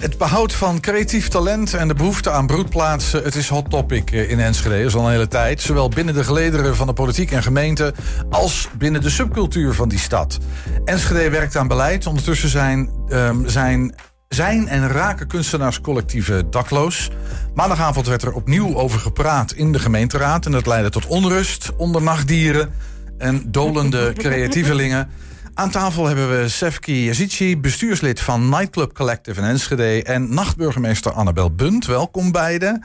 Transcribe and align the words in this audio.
Het 0.00 0.18
behoud 0.18 0.52
van 0.54 0.80
creatief 0.80 1.28
talent 1.28 1.74
en 1.74 1.88
de 1.88 1.94
behoefte 1.94 2.30
aan 2.30 2.46
broedplaatsen... 2.46 3.22
het 3.22 3.34
is 3.34 3.48
hot 3.48 3.70
topic 3.70 4.10
eh, 4.10 4.30
in 4.30 4.40
Enschede, 4.40 4.82
is 4.82 4.94
al 4.94 5.04
een 5.04 5.10
hele 5.10 5.28
tijd. 5.28 5.60
Zowel 5.60 5.88
binnen 5.88 6.14
de 6.14 6.24
gelederen 6.24 6.76
van 6.76 6.86
de 6.86 6.92
politiek 6.92 7.30
en 7.30 7.42
gemeente... 7.42 7.94
als 8.30 8.68
binnen 8.78 9.00
de 9.00 9.10
subcultuur 9.10 9.74
van 9.74 9.88
die 9.88 9.98
stad. 9.98 10.38
Enschede 10.84 11.30
werkt 11.30 11.56
aan 11.56 11.68
beleid. 11.68 12.06
Ondertussen 12.06 12.48
zijn, 12.48 12.90
um, 13.08 13.48
zijn, 13.48 13.94
zijn 14.28 14.68
en 14.68 14.88
raken 14.88 15.26
kunstenaarscollectieven 15.26 16.50
dakloos. 16.50 17.10
Maandagavond 17.54 18.06
werd 18.06 18.22
er 18.22 18.32
opnieuw 18.32 18.76
over 18.76 19.00
gepraat 19.00 19.52
in 19.52 19.72
de 19.72 19.78
gemeenteraad... 19.78 20.46
en 20.46 20.52
dat 20.52 20.66
leidde 20.66 20.90
tot 20.90 21.06
onrust 21.06 21.70
onder 21.76 22.02
nachtdieren 22.02 22.72
en 23.18 23.42
dolende 23.46 24.12
creatievelingen... 24.22 25.08
Aan 25.60 25.70
tafel 25.70 26.06
hebben 26.06 26.40
we 26.40 26.48
Sefki 26.48 27.04
Yazici, 27.04 27.58
bestuurslid 27.58 28.20
van 28.20 28.48
Nightclub 28.48 28.94
Collective 28.94 29.40
in 29.40 29.46
Enschede... 29.46 30.02
en 30.02 30.34
nachtburgemeester 30.34 31.12
Annabel 31.12 31.54
Bunt. 31.54 31.86
Welkom 31.86 32.32
beiden. 32.32 32.84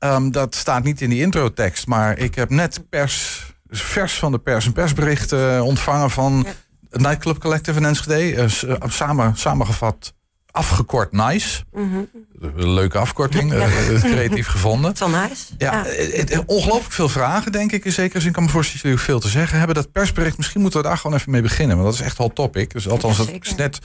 Um, 0.00 0.32
dat 0.32 0.54
staat 0.54 0.84
niet 0.84 1.00
in 1.00 1.10
die 1.10 1.20
introtekst, 1.20 1.86
maar 1.86 2.18
ik 2.18 2.34
heb 2.34 2.50
net 2.50 2.88
pers, 2.88 3.46
vers 3.68 4.14
van 4.14 4.32
de 4.32 4.38
pers 4.38 4.66
een 4.66 4.72
persbericht 4.72 5.32
uh, 5.32 5.62
ontvangen 5.64 6.10
van 6.10 6.46
ja. 6.46 6.98
Nightclub 6.98 7.38
Collective 7.38 7.78
in 7.78 7.84
Enschede. 7.84 8.32
Uh, 8.32 8.76
samen, 8.86 9.36
samengevat 9.36 10.14
afgekort 10.56 11.12
nice. 11.12 11.62
Mm 11.72 11.92
-hmm. 11.92 12.08
Leuke 12.54 12.98
afkorting, 12.98 13.52
ja. 13.52 13.68
uh, 13.68 14.00
creatief 14.00 14.46
gevonden. 14.46 14.96
Van 14.96 15.10
nice. 15.10 15.44
Ja, 15.58 15.86
ja. 16.26 16.42
ongelooflijk 16.46 16.92
veel 16.92 17.08
vragen, 17.08 17.52
denk 17.52 17.72
ik. 17.72 17.84
In 17.84 17.92
zekere 17.92 18.20
zin 18.20 18.32
kan 18.32 18.42
me 18.42 18.48
voorstellen 18.48 18.82
dat 18.82 18.90
jullie 18.90 19.06
veel 19.06 19.20
te 19.20 19.38
zeggen 19.38 19.58
hebben. 19.58 19.76
Dat 19.76 19.92
persbericht, 19.92 20.36
misschien 20.36 20.60
moeten 20.60 20.80
we 20.80 20.86
daar 20.86 20.96
gewoon 20.98 21.16
even 21.16 21.30
mee 21.30 21.42
beginnen. 21.42 21.76
Want 21.76 21.88
dat 21.88 22.00
is 22.00 22.06
echt 22.06 22.16
hot 22.16 22.34
topic. 22.34 22.72
Dus 22.72 22.88
althans, 22.88 23.16
dat 23.16 23.30
is 23.40 23.54
net 23.54 23.78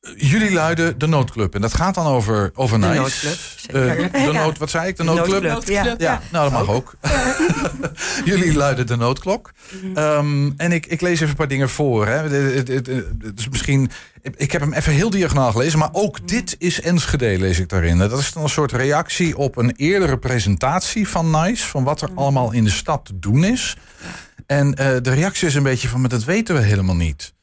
Jullie 0.00 0.52
luiden 0.52 0.98
de 0.98 1.06
noodclub. 1.06 1.54
En 1.54 1.60
dat 1.60 1.74
gaat 1.74 1.94
dan 1.94 2.06
over, 2.06 2.50
over 2.54 2.80
de 2.80 2.86
nice. 2.86 3.00
Noodclub, 3.00 3.38
uh, 4.14 4.24
de 4.26 4.32
nood, 4.32 4.58
wat 4.58 4.70
zei 4.70 4.88
ik? 4.88 4.96
De 4.96 5.02
noodclub? 5.02 5.42
noodclub 5.42 5.84
ja. 5.84 5.94
ja. 5.98 6.22
nou 6.32 6.50
dat 6.50 6.60
mag 6.60 6.74
ook. 6.74 6.94
Jullie 8.24 8.54
luiden 8.54 8.86
de 8.86 8.96
noodklok. 8.96 9.52
Um, 9.94 10.54
en 10.56 10.72
ik, 10.72 10.86
ik 10.86 11.00
lees 11.00 11.14
even 11.14 11.28
een 11.28 11.34
paar 11.34 11.48
dingen 11.48 11.68
voor. 11.68 12.06
Hè. 12.06 12.28
Het, 12.28 12.68
het, 12.68 12.86
het, 12.86 13.36
dus 13.36 13.48
misschien, 13.48 13.90
ik 14.36 14.52
heb 14.52 14.60
hem 14.60 14.72
even 14.72 14.92
heel 14.92 15.10
diagonaal 15.10 15.52
gelezen. 15.52 15.78
Maar 15.78 15.90
ook 15.92 16.28
dit 16.28 16.56
is 16.58 16.80
Enschede, 16.80 17.38
lees 17.38 17.58
ik 17.58 17.68
daarin. 17.68 17.98
Dat 17.98 18.18
is 18.18 18.32
dan 18.32 18.42
een 18.42 18.48
soort 18.48 18.72
reactie 18.72 19.36
op 19.36 19.56
een 19.56 19.72
eerdere 19.76 20.18
presentatie 20.18 21.08
van 21.08 21.30
NICE. 21.30 21.66
Van 21.66 21.84
wat 21.84 22.00
er 22.00 22.10
allemaal 22.14 22.52
in 22.52 22.64
de 22.64 22.70
stad 22.70 23.04
te 23.04 23.18
doen 23.18 23.44
is. 23.44 23.76
En 24.46 24.66
uh, 24.66 24.74
de 25.02 25.14
reactie 25.14 25.48
is 25.48 25.54
een 25.54 25.62
beetje 25.62 25.88
van, 25.88 26.00
maar 26.00 26.08
dat 26.08 26.24
weten 26.24 26.54
we 26.54 26.60
helemaal 26.60 26.96
niet. 26.96 27.36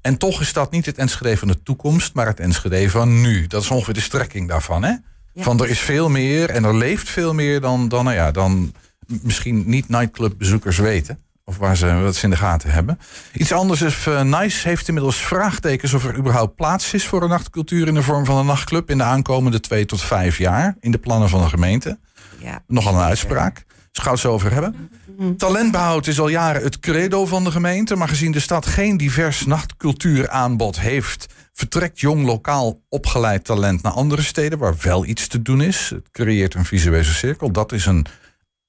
En 0.00 0.18
toch 0.18 0.40
is 0.40 0.52
dat 0.52 0.70
niet 0.70 0.86
het 0.86 0.98
Enschede 0.98 1.36
van 1.36 1.48
de 1.48 1.62
toekomst, 1.62 2.14
maar 2.14 2.26
het 2.26 2.40
Enschede 2.40 2.90
van 2.90 3.20
nu. 3.20 3.46
Dat 3.46 3.62
is 3.62 3.70
ongeveer 3.70 3.94
de 3.94 4.00
strekking 4.00 4.48
daarvan. 4.48 4.82
Hè? 4.82 4.94
Ja. 5.32 5.42
Van 5.42 5.60
er 5.60 5.68
is 5.68 5.80
veel 5.80 6.08
meer 6.08 6.50
en 6.50 6.64
er 6.64 6.76
leeft 6.76 7.08
veel 7.08 7.34
meer 7.34 7.60
dan, 7.60 7.88
dan, 7.88 8.04
nou 8.04 8.16
ja, 8.16 8.30
dan 8.30 8.72
misschien 9.06 9.62
niet 9.66 9.88
nightclubbezoekers 9.88 10.78
weten. 10.78 11.18
Of 11.44 11.56
waar 11.56 11.76
ze 11.76 11.94
wat 11.94 12.14
ze 12.14 12.24
in 12.24 12.30
de 12.30 12.36
gaten 12.36 12.70
hebben. 12.70 12.98
Iets 13.32 13.52
anders 13.52 13.82
is, 13.82 14.06
uh, 14.06 14.22
Nice 14.22 14.68
heeft 14.68 14.88
inmiddels 14.88 15.16
vraagtekens 15.16 15.94
of 15.94 16.04
er 16.04 16.16
überhaupt 16.16 16.54
plaats 16.54 16.94
is 16.94 17.06
voor 17.06 17.22
een 17.22 17.28
nachtcultuur 17.28 17.86
in 17.86 17.94
de 17.94 18.02
vorm 18.02 18.24
van 18.24 18.36
een 18.36 18.46
nachtclub 18.46 18.90
in 18.90 18.98
de 18.98 19.04
aankomende 19.04 19.60
twee 19.60 19.86
tot 19.86 20.02
vijf 20.02 20.38
jaar 20.38 20.76
in 20.80 20.90
de 20.90 20.98
plannen 20.98 21.28
van 21.28 21.40
de 21.42 21.48
gemeente. 21.48 21.98
Ja. 22.38 22.62
Nogal 22.66 22.94
een 22.94 23.00
uitspraak. 23.00 23.64
Gaan 24.00 24.12
we 24.12 24.18
het 24.18 24.30
over 24.30 24.52
hebben. 24.52 24.90
Talentbehoud 25.36 26.06
is 26.06 26.20
al 26.20 26.28
jaren 26.28 26.62
het 26.62 26.80
credo 26.80 27.26
van 27.26 27.44
de 27.44 27.50
gemeente. 27.50 27.96
Maar 27.96 28.08
gezien 28.08 28.32
de 28.32 28.40
stad 28.40 28.66
geen 28.66 28.96
divers 28.96 29.46
nachtcultuuraanbod 29.46 30.80
heeft, 30.80 31.26
vertrekt 31.52 32.00
jong 32.00 32.24
lokaal 32.24 32.80
opgeleid 32.88 33.44
talent 33.44 33.82
naar 33.82 33.92
andere 33.92 34.22
steden 34.22 34.58
waar 34.58 34.74
wel 34.82 35.04
iets 35.04 35.26
te 35.26 35.42
doen 35.42 35.60
is. 35.60 35.90
Het 35.90 36.10
creëert 36.10 36.54
een 36.54 36.64
visuele 36.64 37.04
cirkel. 37.04 37.50
Dat 37.52 37.72
is 37.72 37.86
een, 37.86 38.06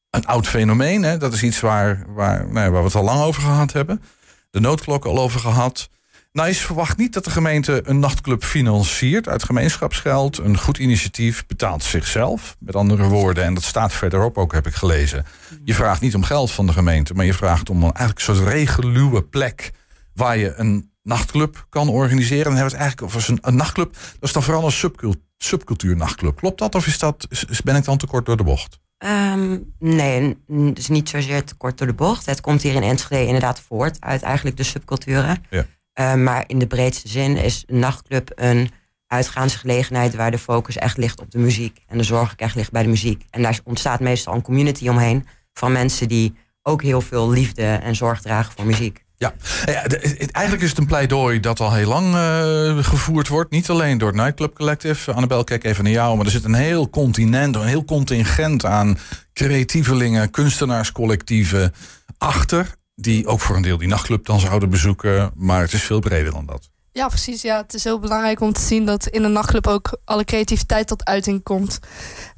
een 0.09 0.25
oud 0.25 0.47
fenomeen. 0.47 1.03
Hè? 1.03 1.17
Dat 1.17 1.33
is 1.33 1.43
iets 1.43 1.59
waar, 1.59 2.05
waar, 2.07 2.51
nou 2.51 2.71
waar 2.71 2.81
we 2.81 2.87
het 2.87 2.95
al 2.95 3.03
lang 3.03 3.21
over 3.21 3.41
gehad 3.41 3.73
hebben. 3.73 4.01
De 4.49 4.59
noodklok 4.59 5.05
al 5.05 5.19
over 5.19 5.39
gehad. 5.39 5.89
Nice 6.31 6.65
verwacht 6.65 6.97
niet 6.97 7.13
dat 7.13 7.23
de 7.23 7.29
gemeente 7.29 7.81
een 7.85 7.99
nachtclub 7.99 8.43
financiert 8.43 9.27
uit 9.27 9.43
gemeenschapsgeld. 9.43 10.37
Een 10.37 10.57
goed 10.57 10.77
initiatief 10.77 11.45
betaalt 11.45 11.83
zichzelf. 11.83 12.55
Met 12.59 12.75
andere 12.75 13.03
woorden, 13.03 13.43
en 13.43 13.53
dat 13.53 13.63
staat 13.63 13.93
verderop 13.93 14.37
ook, 14.37 14.53
heb 14.53 14.67
ik 14.67 14.73
gelezen. 14.73 15.25
Je 15.63 15.73
vraagt 15.73 16.01
niet 16.01 16.15
om 16.15 16.23
geld 16.23 16.51
van 16.51 16.65
de 16.65 16.73
gemeente, 16.73 17.13
maar 17.13 17.25
je 17.25 17.33
vraagt 17.33 17.69
om 17.69 17.77
een 17.77 17.93
eigenlijk 17.93 18.27
een 18.27 18.35
soort 18.35 18.47
regeluwe 18.47 19.23
plek 19.23 19.71
waar 20.13 20.37
je 20.37 20.53
een 20.55 20.91
nachtclub 21.03 21.65
kan 21.69 21.89
organiseren. 21.89 22.43
Dan 22.43 22.55
hebben 22.55 22.71
we 22.71 22.77
het 22.77 22.81
eigenlijk 22.81 23.15
over 23.15 23.29
een, 23.29 23.39
een 23.41 23.55
nachtclub. 23.55 23.93
Dat 23.93 24.03
is 24.21 24.31
dan 24.31 24.43
vooral 24.43 24.65
een 24.65 24.71
subcultuur, 24.71 25.21
subcultuur 25.37 26.33
Klopt 26.35 26.59
dat? 26.59 26.75
Of 26.75 26.87
is 26.87 26.99
dat, 26.99 27.27
is, 27.29 27.61
ben 27.61 27.75
ik 27.75 27.83
dan 27.83 27.97
te 27.97 28.07
kort 28.07 28.25
door 28.25 28.37
de 28.37 28.43
bocht? 28.43 28.79
Um, 28.97 29.73
nee, 29.79 30.37
is 30.73 30.87
niet 30.87 31.09
zozeer 31.09 31.43
te 31.43 31.55
kort 31.55 31.77
door 31.77 31.87
de 31.87 31.93
bocht. 31.93 32.25
Het 32.25 32.41
komt 32.41 32.61
hier 32.61 32.73
in 32.73 32.83
Enschede 32.83 33.25
inderdaad 33.25 33.59
voort 33.59 33.97
uit 33.99 34.21
eigenlijk 34.21 34.57
de 34.57 34.63
subculturen. 34.63 35.45
Ja. 35.49 35.65
Uh, 35.99 36.13
maar 36.13 36.43
in 36.47 36.59
de 36.59 36.67
breedste 36.67 37.07
zin 37.07 37.37
is 37.37 37.63
een 37.67 37.79
nachtclub 37.79 38.31
een 38.35 38.69
uitgaansgelegenheid 39.07 40.15
waar 40.15 40.31
de 40.31 40.37
focus 40.37 40.77
echt 40.77 40.97
ligt 40.97 41.21
op 41.21 41.31
de 41.31 41.37
muziek. 41.37 41.83
En 41.87 41.97
de 41.97 42.03
zorg 42.03 42.33
echt 42.35 42.55
ligt 42.55 42.71
bij 42.71 42.83
de 42.83 42.89
muziek. 42.89 43.25
En 43.29 43.41
daar 43.41 43.59
ontstaat 43.63 43.99
meestal 43.99 44.33
een 44.33 44.41
community 44.41 44.87
omheen 44.87 45.27
van 45.53 45.71
mensen 45.71 46.07
die 46.07 46.33
ook 46.61 46.81
heel 46.81 47.01
veel 47.01 47.29
liefde 47.29 47.63
en 47.63 47.95
zorg 47.95 48.21
dragen 48.21 48.53
voor 48.55 48.65
muziek. 48.65 49.03
Ja, 49.17 49.33
het, 49.65 50.31
eigenlijk 50.31 50.63
is 50.63 50.69
het 50.69 50.77
een 50.77 50.85
pleidooi 50.85 51.39
dat 51.39 51.59
al 51.59 51.73
heel 51.73 51.87
lang 51.87 52.15
uh, 52.15 52.83
gevoerd 52.83 53.27
wordt. 53.27 53.51
Niet 53.51 53.69
alleen 53.69 53.97
door 53.97 54.07
het 54.07 54.17
Nightclub 54.17 54.55
Collective. 54.55 55.13
Annabel, 55.13 55.43
kijk 55.43 55.63
even 55.63 55.83
naar 55.83 55.93
jou. 55.93 56.15
Maar 56.15 56.25
er 56.25 56.31
zit 56.31 56.43
een 56.43 56.53
heel 56.53 56.89
continent, 56.89 57.55
een 57.55 57.65
heel 57.65 57.85
contingent 57.85 58.65
aan 58.65 58.97
creatievelingen, 59.33 60.31
kunstenaarscollectieven 60.31 61.73
achter 62.17 62.75
die 63.01 63.27
ook 63.27 63.39
voor 63.39 63.55
een 63.55 63.61
deel 63.61 63.77
die 63.77 63.87
nachtclub 63.87 64.25
dan 64.25 64.39
zouden 64.39 64.69
bezoeken. 64.69 65.31
Maar 65.35 65.61
het 65.61 65.73
is 65.73 65.83
veel 65.83 65.99
breder 65.99 66.31
dan 66.31 66.45
dat. 66.45 66.69
Ja, 66.91 67.07
precies. 67.07 67.41
Ja, 67.41 67.57
het 67.61 67.73
is 67.73 67.83
heel 67.83 67.99
belangrijk 67.99 68.41
om 68.41 68.53
te 68.53 68.61
zien 68.61 68.85
dat 68.85 69.07
in 69.07 69.23
een 69.23 69.31
nachtclub 69.31 69.67
ook 69.67 69.99
alle 70.05 70.23
creativiteit 70.23 70.87
tot 70.87 71.05
uiting 71.05 71.43
komt. 71.43 71.79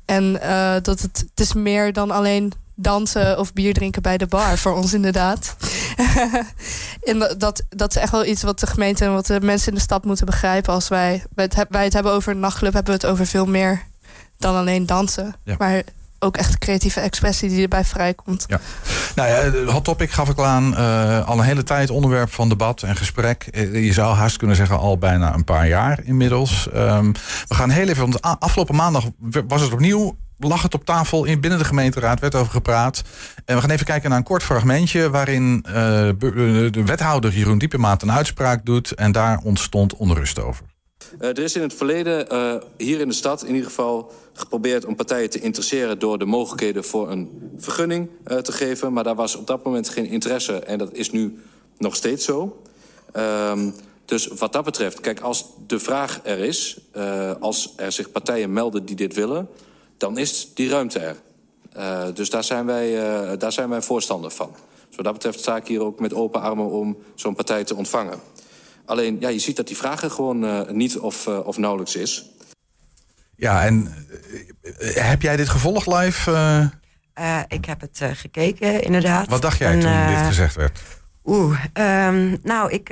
En 0.06 0.24
uh, 0.24 0.74
dat 0.82 1.02
het, 1.02 1.26
het 1.30 1.40
is 1.40 1.54
meer 1.54 1.94
dan 1.94 2.12
alleen 2.12 2.52
dansen 2.76 3.40
of 3.40 3.54
bier 3.54 3.74
drinken 3.74 4.02
bij 4.02 4.18
de 4.18 4.28
bar 4.28 4.58
voor 4.58 4.76
ons 4.76 4.94
inderdaad. 4.94 5.56
en 7.10 7.36
dat, 7.38 7.64
dat 7.70 7.96
is 7.96 8.02
echt 8.02 8.12
wel 8.12 8.26
iets 8.26 8.44
wat 8.44 8.60
de 8.60 8.68
gemeente 8.68 9.06
en 9.06 9.14
wat 9.14 9.26
de 9.26 9.42
mensen 9.42 9.68
in 9.68 9.76
de 9.76 9.82
stad 9.82 10.06
moeten 10.06 10.26
begrijpen. 10.26 10.74
Als 10.74 10.88
wij, 10.88 11.24
wij, 11.36 11.50
het, 11.54 11.66
wij 11.70 11.84
het 11.84 11.94
hebben 11.94 12.12
over 12.12 12.32
een 12.32 12.40
nachtclub, 12.40 12.74
hebben 12.74 12.94
we 12.94 13.00
het 13.00 13.12
over 13.12 13.28
veel 13.28 13.46
meer 13.46 13.84
dan 14.38 14.56
alleen 14.56 14.86
dansen. 14.86 15.36
Ja. 15.44 15.56
Maar 15.58 15.84
ook 16.24 16.38
echt 16.38 16.58
creatieve 16.58 17.00
expressie 17.00 17.50
die 17.50 17.62
erbij 17.62 17.84
vrijkomt. 17.84 18.46
Ja. 18.48 18.60
Nou 19.16 19.30
ja, 19.30 19.72
hot 19.72 19.84
topic 19.84 20.12
gaf 20.12 20.30
ik 20.30 20.38
al 20.38 20.46
aan. 20.46 20.72
Uh, 20.72 21.28
al 21.28 21.38
een 21.38 21.46
hele 21.46 21.64
tijd 21.64 21.90
onderwerp 21.90 22.34
van 22.34 22.50
debat 22.50 22.84
en 22.84 22.96
gesprek. 22.96 23.48
Uh, 23.52 23.86
je 23.86 23.94
zou 23.94 24.16
haast 24.16 24.38
kunnen 24.38 24.56
zeggen 24.56 24.78
al 24.78 24.98
bijna 24.98 25.34
een 25.34 25.44
paar 25.44 25.68
jaar 25.68 26.00
inmiddels. 26.04 26.68
Um, 26.76 27.12
we 27.48 27.56
gaan 27.56 27.70
heel 27.70 27.88
even, 27.88 28.02
want 28.02 28.22
afgelopen 28.40 28.76
maandag 28.76 29.04
was 29.48 29.62
het 29.62 29.74
opnieuw 29.74 30.16
lag 30.38 30.62
het 30.62 30.74
op 30.74 30.86
tafel 30.86 31.26
in 31.26 31.40
binnen 31.40 31.60
de 31.60 31.66
gemeenteraad, 31.66 32.20
werd 32.20 32.36
over 32.36 32.52
gepraat. 32.52 33.04
En 33.46 33.56
we 33.56 33.62
gaan 33.62 33.70
even 33.70 33.86
kijken 33.86 34.10
naar 34.10 34.18
een 34.18 34.26
kort 34.26 34.44
fragmentje 34.44 35.10
waarin 35.10 35.66
uh, 35.68 35.74
de 35.74 36.82
wethouder 36.86 37.32
Jeroen 37.32 37.58
Diepemaat 37.58 38.02
een 38.02 38.12
uitspraak 38.12 38.66
doet 38.66 38.92
en 38.92 39.12
daar 39.12 39.38
ontstond 39.44 39.96
onrust 39.96 40.40
over. 40.40 40.66
Uh, 41.20 41.30
er 41.30 41.40
is 41.40 41.56
in 41.56 41.62
het 41.62 41.74
verleden 41.74 42.34
uh, 42.34 42.56
hier 42.78 43.00
in 43.00 43.08
de 43.08 43.14
stad 43.14 43.42
in 43.44 43.54
ieder 43.54 43.70
geval 43.70 44.12
geprobeerd 44.34 44.86
om 44.86 44.96
partijen 44.96 45.30
te 45.30 45.40
interesseren 45.40 46.00
door 46.00 46.18
de 46.18 46.26
mogelijkheden 46.26 46.84
voor 46.84 47.12
een 47.12 47.52
vergunning 47.58 48.10
uh, 48.28 48.38
te 48.38 48.52
geven. 48.52 48.94
Maar 48.94 49.04
daar 49.04 49.16
was 49.16 49.36
op 49.36 49.48
dat 49.48 49.64
moment 49.64 49.90
geen 49.90 50.06
interesse 50.06 50.60
en 50.60 50.78
dat 50.78 50.94
is 50.94 51.12
nu 51.12 51.40
nog 51.78 51.96
steeds 51.96 52.26
zo. 52.26 52.62
Um, 53.18 53.74
dus 54.06 54.28
wat 54.28 54.54
dat 54.54 54.64
betreft, 54.64 55.00
kijk, 55.00 55.20
als 55.20 55.46
de 55.68 55.80
vraag 55.80 56.20
er 56.24 56.40
is, 56.40 56.78
als 57.40 57.74
er 57.76 57.92
zich 57.92 58.12
partijen 58.12 58.54
melden 58.54 58.86
die 58.86 58.96
dit 58.96 59.14
willen, 59.14 59.50
dan 59.98 60.18
is 60.18 60.52
die 60.54 60.70
ruimte 60.70 61.00
er. 61.00 62.14
dus 62.14 62.30
daar 62.30 62.44
zijn, 62.44 62.66
wij, 62.66 62.98
daar 63.38 63.52
zijn 63.52 63.70
wij 63.70 63.82
voorstander 63.82 64.32
van. 64.32 64.52
Dus 64.88 64.96
wat 64.96 65.06
dat 65.06 65.14
betreft 65.14 65.40
sta 65.40 65.56
ik 65.56 65.68
hier 65.68 65.84
ook 65.84 66.00
met 66.00 66.14
open 66.14 66.42
armen 66.42 66.70
om 66.70 66.98
zo'n 67.16 67.36
partij 67.36 67.64
te 67.64 67.76
ontvangen. 67.76 68.20
Alleen, 68.86 69.18
ja, 69.20 69.30
je 69.30 69.40
ziet 69.40 69.56
dat 69.56 69.68
die 69.68 69.78
vraag 69.78 70.04
er 70.04 70.12
gewoon 70.12 70.44
uh, 70.44 70.70
niet 70.70 70.98
of, 70.98 71.28
uh, 71.28 71.48
of 71.48 71.58
nauwelijks 71.58 71.96
is. 71.96 72.26
Ja, 73.36 73.66
en 73.66 73.96
uh, 74.64 74.96
heb 74.96 75.22
jij 75.22 75.36
dit 75.36 75.50
gevolgd 75.50 75.88
live? 75.88 76.72
ik 77.48 77.66
heb 77.66 77.82
het 77.82 78.02
gekeken, 78.14 78.84
inderdaad. 78.84 79.28
Wat 79.28 79.42
dacht 79.42 79.58
jij 79.58 79.72
en, 79.72 79.80
toen 79.80 80.16
dit 80.16 80.26
gezegd 80.26 80.56
werd? 80.56 80.80
Oeh, 81.26 81.64
um, 81.74 82.38
nou, 82.44 82.72
ik, 82.72 82.88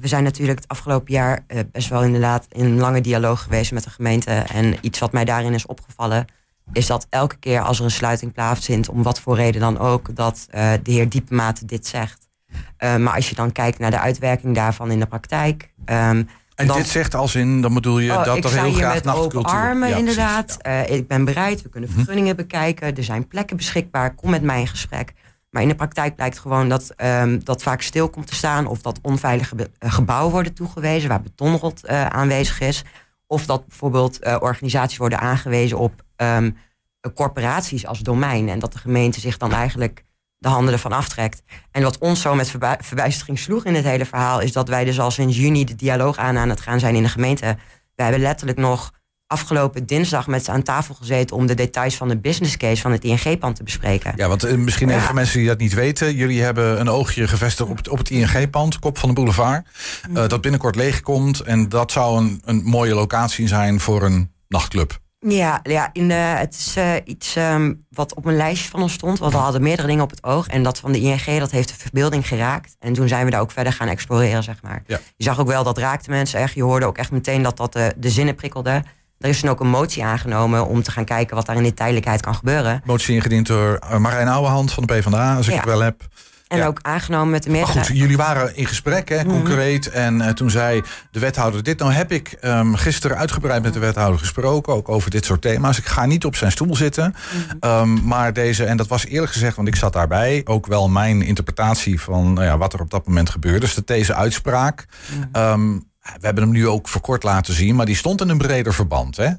we 0.00 0.08
zijn 0.08 0.22
natuurlijk 0.22 0.58
het 0.58 0.68
afgelopen 0.68 1.12
jaar 1.12 1.44
best 1.72 1.88
wel 1.88 2.02
inderdaad 2.02 2.46
in 2.48 2.64
een 2.64 2.78
lange 2.78 3.00
dialoog 3.00 3.42
geweest 3.42 3.72
met 3.72 3.84
de 3.84 3.90
gemeente. 3.90 4.30
En 4.30 4.76
iets 4.80 4.98
wat 4.98 5.12
mij 5.12 5.24
daarin 5.24 5.54
is 5.54 5.66
opgevallen, 5.66 6.26
is 6.72 6.86
dat 6.86 7.06
elke 7.10 7.36
keer 7.36 7.60
als 7.60 7.78
er 7.78 7.84
een 7.84 7.90
sluiting 7.90 8.32
plaatsvindt, 8.32 8.88
om 8.88 9.02
wat 9.02 9.20
voor 9.20 9.36
reden 9.36 9.60
dan 9.60 9.78
ook, 9.78 10.16
dat 10.16 10.46
de 10.50 10.80
heer 10.82 11.08
Diepemaat 11.08 11.68
dit 11.68 11.86
zegt. 11.86 12.28
Uh, 12.78 12.96
maar 12.96 13.14
als 13.14 13.28
je 13.28 13.34
dan 13.34 13.52
kijkt 13.52 13.78
naar 13.78 13.90
de 13.90 13.98
uitwerking 13.98 14.54
daarvan 14.54 14.90
in 14.90 14.98
de 15.00 15.06
praktijk. 15.06 15.72
Um, 15.86 16.28
En 16.54 16.66
dan- 16.66 16.76
dit 16.76 16.88
zegt 16.88 17.14
als 17.14 17.34
in, 17.34 17.60
dan 17.60 17.74
bedoel 17.74 17.98
je 17.98 18.12
Oh, 18.12 18.24
dat 18.24 18.36
ik 18.36 18.44
er 18.44 18.50
heel 18.62 18.72
graag 18.72 18.94
met 18.94 19.06
open 19.06 19.20
nachtcultuur... 19.20 19.52
armen, 19.58 19.88
Ja, 19.88 19.94
precies, 19.94 19.98
inderdaad. 19.98 20.58
ja. 20.62 20.70
Mhm. 20.70 20.80
Eh, 20.80 20.96
ik 20.96 21.08
ben 21.08 21.24
bereid, 21.24 21.62
we 21.62 21.68
kunnen 21.68 21.90
vergunningen 21.90 22.36
bekijken. 22.36 22.96
Er 22.96 23.04
zijn 23.04 23.26
plekken 23.28 23.56
beschikbaar, 23.56 24.14
kom 24.14 24.30
met 24.30 24.42
mij 24.42 24.60
in 24.60 24.66
gesprek. 24.68 25.12
Maar 25.50 25.62
in 25.62 25.68
de 25.68 25.74
praktijk 25.74 26.16
blijkt 26.16 26.38
gewoon 26.38 26.68
dat 26.68 26.90
ehm, 26.96 27.38
dat 27.44 27.62
vaak 27.62 27.82
stil 27.82 28.08
komt 28.08 28.26
te 28.26 28.34
staan... 28.34 28.66
of 28.66 28.80
dat 28.82 28.98
onveilige 29.02 29.54
eh, 29.78 29.92
gebouwen 29.92 30.32
worden 30.32 30.54
toegewezen... 30.54 31.08
waar 31.08 31.22
betonrot 31.22 31.84
eh, 31.84 32.06
aanwezig 32.06 32.60
is. 32.60 32.84
Of 33.26 33.46
dat 33.46 33.66
bijvoorbeeld 33.66 34.18
eh, 34.18 34.36
organisaties 34.40 34.98
worden 34.98 35.20
aangewezen 35.20 35.78
op 35.78 36.04
ehm, 36.16 36.50
eh, 37.00 37.12
corporaties 37.14 37.86
als 37.86 37.98
domein... 37.98 38.48
en 38.48 38.58
dat 38.58 38.72
de 38.72 38.78
gemeente 38.78 39.20
zich 39.20 39.36
dan 39.36 39.52
eigenlijk 39.52 40.04
de 40.40 40.48
handen 40.48 40.72
ervan 40.72 40.92
aftrekt. 40.92 41.42
En 41.70 41.82
wat 41.82 41.98
ons 41.98 42.20
zo 42.20 42.34
met 42.34 42.50
verbu- 42.50 42.76
verbijstering 42.80 43.38
sloeg 43.38 43.64
in 43.64 43.74
het 43.74 43.84
hele 43.84 44.04
verhaal... 44.04 44.40
is 44.40 44.52
dat 44.52 44.68
wij 44.68 44.84
dus 44.84 45.00
al 45.00 45.10
sinds 45.10 45.36
juni 45.36 45.64
de 45.64 45.74
dialoog 45.74 46.16
aan 46.16 46.38
aan 46.38 46.48
het 46.48 46.60
gaan 46.60 46.80
zijn 46.80 46.94
in 46.94 47.02
de 47.02 47.08
gemeente. 47.08 47.56
We 47.94 48.02
hebben 48.02 48.20
letterlijk 48.20 48.58
nog 48.58 48.90
afgelopen 49.26 49.86
dinsdag 49.86 50.26
met 50.26 50.44
ze 50.44 50.50
aan 50.50 50.62
tafel 50.62 50.94
gezeten... 50.94 51.36
om 51.36 51.46
de 51.46 51.54
details 51.54 51.96
van 51.96 52.08
de 52.08 52.18
business 52.18 52.56
case 52.56 52.82
van 52.82 52.92
het 52.92 53.04
ING-pand 53.04 53.56
te 53.56 53.62
bespreken. 53.62 54.12
Ja, 54.16 54.28
want 54.28 54.44
eh, 54.44 54.56
misschien 54.56 54.88
even 54.88 55.00
Ja. 55.00 55.06
voor 55.06 55.14
mensen 55.14 55.38
die 55.38 55.48
dat 55.48 55.58
niet 55.58 55.74
weten. 55.74 56.14
Jullie 56.14 56.42
hebben 56.42 56.80
een 56.80 56.88
oogje 56.88 57.28
gevestigd 57.28 57.70
op 57.70 57.76
het, 57.76 57.88
op 57.88 57.98
het 57.98 58.10
ING-pand, 58.10 58.78
kop 58.78 58.98
van 58.98 59.08
de 59.08 59.14
boulevard. 59.14 59.66
Mhm. 60.08 60.16
eh, 60.16 60.28
dat 60.28 60.40
binnenkort 60.40 60.76
leegkomt. 60.76 61.40
En 61.40 61.68
dat 61.68 61.92
zou 61.92 62.18
een, 62.20 62.42
een 62.44 62.62
mooie 62.64 62.94
locatie 62.94 63.48
zijn 63.48 63.80
voor 63.80 64.02
een 64.02 64.32
nachtclub. 64.48 64.98
Ja, 65.28 65.60
ja 65.62 65.90
in 65.92 66.08
de, 66.08 66.14
het 66.14 66.54
is 66.54 66.76
eh, 66.76 66.92
iets 67.04 67.36
ehm, 67.36 67.74
wat 67.90 68.14
op 68.14 68.24
een 68.24 68.36
lijstje 68.36 68.68
van 68.70 68.82
ons 68.82 68.92
stond. 68.92 69.18
Want 69.18 69.32
we 69.32 69.38
hadden 69.38 69.62
meerdere 69.62 69.88
dingen 69.88 70.02
op 70.02 70.10
het 70.10 70.24
oog. 70.24 70.46
En 70.46 70.62
dat 70.62 70.78
van 70.78 70.92
de 70.92 71.00
ING, 71.00 71.38
dat 71.38 71.50
heeft 71.50 71.68
de 71.68 71.74
verbeelding 71.74 72.28
geraakt. 72.28 72.76
En 72.78 72.92
toen 72.92 73.08
zijn 73.08 73.24
we 73.24 73.30
daar 73.30 73.40
ook 73.40 73.50
verder 73.50 73.72
gaan 73.72 73.88
exploreren, 73.88 74.42
zeg 74.42 74.62
maar. 74.62 74.82
Ja. 74.86 74.98
Je 75.16 75.24
zag 75.24 75.40
ook 75.40 75.46
wel, 75.46 75.64
dat 75.64 75.78
raakte 75.78 76.10
mensen 76.10 76.40
echt. 76.40 76.54
Je 76.54 76.62
hoorde 76.62 76.86
ook 76.86 76.98
echt 76.98 77.10
meteen 77.10 77.42
dat 77.42 77.56
dat 77.56 77.72
de, 77.72 77.94
de 77.96 78.10
zinnen 78.10 78.34
prikkelde. 78.34 78.82
Er 79.18 79.28
is 79.28 79.40
toen 79.40 79.50
ook 79.50 79.60
een 79.60 79.68
motie 79.70 80.04
aangenomen 80.04 80.66
om 80.66 80.82
te 80.82 80.90
gaan 80.90 81.04
kijken... 81.04 81.36
wat 81.36 81.46
daar 81.46 81.56
in 81.56 81.62
de 81.62 81.74
tijdelijkheid 81.74 82.20
kan 82.20 82.34
gebeuren. 82.34 82.82
Motie 82.84 83.14
ingediend 83.14 83.46
door 83.46 83.74
eh, 83.74 83.96
Marijn 83.96 84.28
Ouwehand 84.28 84.72
van 84.72 84.84
de 84.86 84.94
PvdA, 84.94 85.36
als 85.36 85.46
ik 85.46 85.52
Ja. 85.52 85.58
het 85.58 85.68
wel 85.68 85.80
heb. 85.80 86.02
En 86.50 86.58
Ja. 86.58 86.66
ook 86.66 86.78
aangenomen 86.82 87.30
met 87.30 87.42
de 87.42 87.48
Maar 87.48 87.58
meerderheid. 87.58 87.86
goed, 87.86 87.96
jullie 87.96 88.16
waren 88.16 88.56
in 88.56 88.66
gesprek, 88.66 89.08
hè, 89.08 89.24
concreet. 89.24 89.90
En 89.90 90.20
eh, 90.20 90.32
toen 90.32 90.50
zei 90.50 90.82
de 91.10 91.18
wethouder 91.18 91.62
dit. 91.62 91.78
Nou 91.78 91.92
heb 91.92 92.12
ik 92.12 92.28
ehm, 92.32 92.74
gisteren 92.74 93.16
uitgebreid 93.16 93.62
met 93.62 93.72
de 93.72 93.78
wethouder 93.78 94.18
gesproken. 94.20 94.72
Ook 94.72 94.88
over 94.88 95.10
dit 95.10 95.24
soort 95.24 95.40
thema's. 95.40 95.78
Ik 95.78 95.86
ga 95.86 96.06
niet 96.06 96.24
op 96.24 96.36
zijn 96.36 96.52
stoel 96.52 96.76
zitten. 96.76 97.14
Ehm, 97.60 98.06
maar 98.06 98.32
deze, 98.32 98.64
en 98.64 98.76
dat 98.76 98.88
was 98.88 99.06
eerlijk 99.06 99.32
gezegd, 99.32 99.56
want 99.56 99.68
ik 99.68 99.76
zat 99.76 99.92
daarbij. 99.92 100.40
Ook 100.44 100.66
wel 100.66 100.88
mijn 100.88 101.22
interpretatie 101.22 102.00
van 102.00 102.32
nou 102.32 102.46
ja, 102.46 102.58
wat 102.58 102.72
er 102.72 102.80
op 102.80 102.90
dat 102.90 103.06
moment 103.06 103.30
gebeurde. 103.30 103.58
Dus 103.60 103.74
de 103.74 103.82
deze 103.84 104.14
uitspraak. 104.14 104.86
ehm, 105.32 105.78
we 106.00 106.26
hebben 106.26 106.42
hem 106.42 106.52
nu 106.52 106.68
ook 106.68 106.88
verkort 106.88 107.22
laten 107.22 107.54
zien. 107.54 107.74
Maar 107.76 107.86
die 107.86 107.96
stond 107.96 108.20
in 108.20 108.28
een 108.28 108.38
breder 108.38 108.74
verband. 108.74 109.16
Hè? 109.16 109.30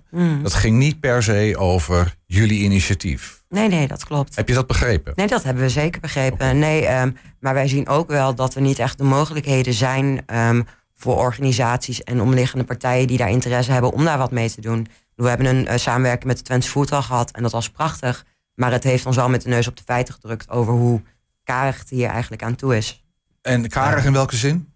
Dat 0.43 0.53
ging 0.53 0.77
niet 0.77 0.99
per 0.99 1.23
se 1.23 1.55
over 1.57 2.15
jullie 2.25 2.61
initiatief. 2.63 3.40
Nee, 3.51 3.67
nee, 3.67 3.87
dat 3.87 4.03
klopt. 4.03 4.35
Heb 4.35 4.47
je 4.47 4.53
dat 4.53 4.67
begrepen? 4.67 5.13
Nee, 5.15 5.27
dat 5.27 5.43
hebben 5.43 5.63
we 5.63 5.69
zeker 5.69 6.01
begrepen. 6.01 6.59
Nee, 6.59 6.85
ehm, 6.85 7.11
maar 7.39 7.53
wij 7.53 7.67
zien 7.67 7.87
ook 7.87 8.09
wel 8.09 8.35
dat 8.35 8.55
er 8.55 8.61
niet 8.61 8.79
echt 8.79 8.97
de 8.97 9.03
mogelijkheden 9.03 9.73
zijn 9.73 10.23
ehm, 10.25 10.61
voor 10.95 11.17
organisaties 11.17 12.03
en 12.03 12.21
omliggende 12.21 12.63
partijen 12.63 13.07
die 13.07 13.17
daar 13.17 13.29
interesse 13.29 13.71
hebben 13.71 13.91
om 13.91 14.03
daar 14.03 14.17
wat 14.17 14.31
mee 14.31 14.51
te 14.51 14.61
doen. 14.61 14.87
We 15.15 15.29
hebben 15.29 15.45
een 15.45 15.67
eh, 15.67 15.77
samenwerking 15.77 16.25
met 16.25 16.37
de 16.37 16.43
Twents 16.43 16.67
Food 16.67 16.91
al 16.91 17.01
gehad 17.01 17.31
en 17.31 17.41
dat 17.43 17.51
was 17.51 17.69
prachtig. 17.69 18.25
Maar 18.55 18.71
het 18.71 18.83
heeft 18.83 19.05
ons 19.05 19.15
wel 19.15 19.29
met 19.29 19.41
de 19.41 19.49
neus 19.49 19.67
op 19.67 19.77
de 19.77 19.83
feiten 19.85 20.13
gedrukt 20.13 20.49
over 20.49 20.73
hoe 20.73 21.01
karig 21.43 21.79
het 21.79 21.89
hier 21.89 22.09
eigenlijk 22.09 22.43
aan 22.43 22.55
toe 22.55 22.77
is. 22.77 23.05
En 23.41 23.67
karig 23.67 24.05
in 24.05 24.13
welke 24.13 24.35
zin? 24.35 24.70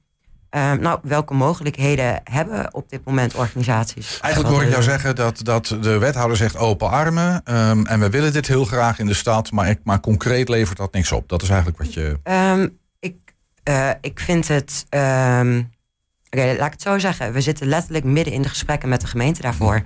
Ehm, 0.56 0.82
nou, 0.82 1.00
welke 1.04 1.34
mogelijkheden 1.34 2.22
hebben 2.24 2.74
op 2.74 2.90
dit 2.90 3.06
moment 3.06 3.34
organisaties? 3.34 4.20
Eigenlijk 4.20 4.54
hoor 4.54 4.64
ik 4.64 4.70
jou 4.70 4.84
zeggen 4.84 5.16
dat, 5.16 5.40
dat 5.44 5.78
de 5.82 5.98
wethouder 5.98 6.38
zegt 6.38 6.58
open 6.58 6.90
armen. 6.90 7.42
ehm, 7.44 7.86
en 7.86 8.00
we 8.00 8.10
willen 8.10 8.34
dit 8.34 8.48
heel 8.48 8.66
graag 8.66 9.00
in 9.00 9.06
de 9.06 9.14
stad, 9.14 9.52
maar, 9.52 9.70
ik, 9.70 9.80
maar 9.84 10.00
concreet 10.00 10.50
levert 10.50 10.78
dat 10.78 10.94
niks 10.94 11.12
op. 11.12 11.30
Dat 11.30 11.42
is 11.42 11.50
eigenlijk 11.50 11.78
wat 11.78 11.94
je. 11.94 12.20
Ehm, 12.24 12.68
ik, 13.00 13.16
eh, 13.64 13.90
ik 14.02 14.20
vind 14.20 14.48
het. 14.48 14.86
Oké, 14.90 16.56
laat 16.58 16.66
ik 16.66 16.72
het 16.72 16.82
zo 16.82 17.00
zeggen. 17.00 17.34
We 17.34 17.42
zitten 17.42 17.68
letterlijk 17.68 18.06
midden 18.06 18.34
in 18.34 18.42
de 18.42 18.50
gesprekken 18.50 18.90
met 18.90 19.02
de 19.02 19.08
gemeente 19.08 19.42
daarvoor. 19.42 19.82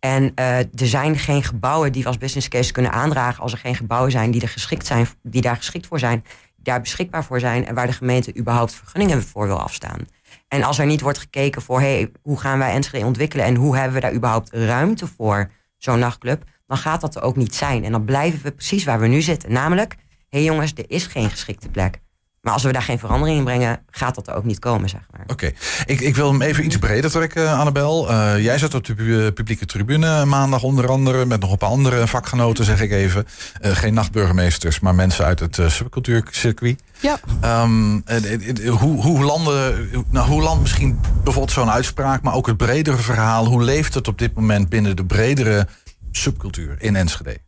En 0.00 0.32
eh, 0.34 0.58
er 0.58 0.68
zijn 0.74 1.18
geen 1.18 1.42
gebouwen 1.42 1.92
die 1.92 2.02
we 2.02 2.08
als 2.08 2.18
business 2.18 2.48
case 2.48 2.72
kunnen 2.72 2.92
aandragen. 2.92 3.42
als 3.42 3.52
er 3.52 3.58
geen 3.58 3.76
gebouwen 3.76 4.10
zijn 4.10 4.30
die, 4.30 4.42
er 4.42 4.48
geschikt 4.48 4.86
zijn, 4.86 5.06
die 5.22 5.42
daar 5.42 5.56
geschikt 5.56 5.86
voor 5.86 5.98
zijn. 5.98 6.24
Daar 6.56 6.80
beschikbaar 6.80 7.24
voor 7.24 7.40
zijn. 7.40 7.66
en 7.66 7.74
waar 7.74 7.86
de 7.86 7.92
gemeente 7.92 8.36
überhaupt 8.36 8.74
vergunningen 8.74 9.22
voor 9.22 9.46
wil 9.46 9.60
afstaan. 9.60 10.06
En 10.54 10.62
als 10.62 10.78
er 10.78 10.86
niet 10.86 11.00
wordt 11.00 11.18
gekeken 11.18 11.62
voor. 11.62 11.80
Hey, 11.80 12.10
hoe 12.22 12.40
gaan 12.40 12.58
wij 12.58 12.72
Enschede 12.72 13.04
ontwikkelen. 13.04 13.44
en 13.44 13.54
hoe 13.54 13.76
hebben 13.76 13.94
we 13.94 14.00
daar 14.00 14.14
überhaupt 14.14 14.50
ruimte 14.52 15.06
voor, 15.06 15.50
zo'n 15.76 15.98
nachtclub. 15.98 16.44
dan 16.66 16.76
gaat 16.76 17.00
dat 17.00 17.16
er 17.16 17.22
ook 17.22 17.36
niet 17.36 17.54
zijn. 17.54 17.84
En 17.84 17.92
dan 17.92 18.04
blijven 18.04 18.42
we 18.42 18.52
precies 18.52 18.84
waar 18.84 19.00
we 19.00 19.06
nu 19.06 19.22
zitten. 19.22 19.52
Namelijk, 19.52 19.94
hé 20.28 20.38
hey 20.38 20.42
jongens, 20.42 20.72
er 20.74 20.90
is 20.90 21.06
geen 21.06 21.30
geschikte 21.30 21.68
plek. 21.68 22.00
Maar 22.44 22.52
als 22.52 22.62
we 22.62 22.72
daar 22.72 22.82
geen 22.82 22.98
verandering 22.98 23.38
in 23.38 23.44
brengen, 23.44 23.80
gaat 23.90 24.14
dat 24.14 24.28
er 24.28 24.34
ook 24.34 24.44
niet 24.44 24.58
komen, 24.58 24.88
zeg 24.88 25.00
maar. 25.10 25.24
Oké, 25.26 25.50
ik, 25.86 26.00
ik 26.00 26.16
wil 26.16 26.30
hem 26.30 26.42
even 26.42 26.64
iets 26.64 26.78
breder 26.78 27.10
trekken, 27.10 27.50
Annabel. 27.56 28.10
Eh, 28.10 28.42
jij 28.42 28.58
zat 28.58 28.74
op 28.74 28.84
de 28.84 28.94
pu- 28.94 29.32
publieke 29.32 29.66
tribune 29.66 30.24
maandag 30.24 30.62
onder 30.62 30.88
andere... 30.88 31.24
met 31.26 31.40
nog 31.40 31.50
een 31.52 31.58
paar 31.58 31.68
andere 31.68 32.06
vakgenoten, 32.06 32.64
zeg 32.64 32.80
ik 32.80 32.90
even. 32.90 33.26
Eh, 33.60 33.72
geen 33.76 33.94
nachtburgemeesters, 33.94 34.80
maar 34.80 34.94
mensen 34.94 35.24
uit 35.24 35.40
het 35.40 35.58
eh, 35.58 35.68
subcultuurcircuit. 35.68 36.82
Ja. 37.00 37.18
Ehm, 37.40 38.00
eh, 38.04 38.32
eh, 38.32 38.66
eh, 38.66 38.74
hoe, 38.74 39.02
hoe, 39.02 39.24
landen, 39.24 39.88
nou, 40.10 40.28
hoe 40.28 40.42
landt 40.42 40.60
misschien 40.60 41.00
bijvoorbeeld 41.22 41.52
zo'n 41.54 41.70
uitspraak... 41.70 42.22
maar 42.22 42.34
ook 42.34 42.46
het 42.46 42.56
bredere 42.56 42.96
verhaal... 42.96 43.46
hoe 43.46 43.62
leeft 43.62 43.94
het 43.94 44.08
op 44.08 44.18
dit 44.18 44.34
moment 44.34 44.68
binnen 44.68 44.96
de 44.96 45.04
bredere 45.04 45.66
subcultuur 46.12 46.76
in 46.78 46.96
Enschede? 46.96 47.38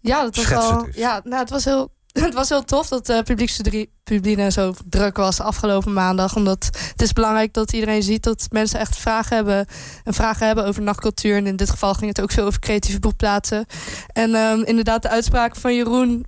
Ja, 0.00 0.22
dat 0.22 0.36
was 0.36 0.48
wel. 0.48 0.86
Ja, 0.92 1.20
nou, 1.24 1.40
het 1.40 1.50
was 1.50 1.64
heel. 1.64 1.92
Het 2.24 2.34
was 2.34 2.48
heel 2.48 2.64
tof 2.64 2.88
dat 2.88 3.06
de 3.06 3.22
publiekstribune 3.24 4.50
zo 4.50 4.74
druk 4.88 5.16
was 5.16 5.40
afgelopen 5.40 5.92
maandag. 5.92 6.36
Omdat 6.36 6.70
het 6.90 7.02
is 7.02 7.12
belangrijk 7.12 7.52
dat 7.52 7.72
iedereen 7.72 8.02
ziet 8.02 8.22
dat 8.22 8.46
mensen 8.50 8.80
echt 8.80 8.96
vragen 8.96 9.36
hebben. 9.36 9.66
En 10.04 10.14
vragen 10.14 10.46
hebben 10.46 10.66
over 10.66 10.82
nachtcultuur. 10.82 11.36
En 11.36 11.46
in 11.46 11.56
dit 11.56 11.70
geval 11.70 11.94
ging 11.94 12.08
het 12.08 12.20
ook 12.20 12.30
veel 12.30 12.44
over 12.44 12.60
creatieve 12.60 13.00
beroepplaatsen. 13.00 13.66
En 14.12 14.34
ehm, 14.34 14.62
inderdaad, 14.62 15.02
de 15.02 15.08
uitspraak 15.08 15.56
van 15.56 15.74
Jeroen 15.74 16.26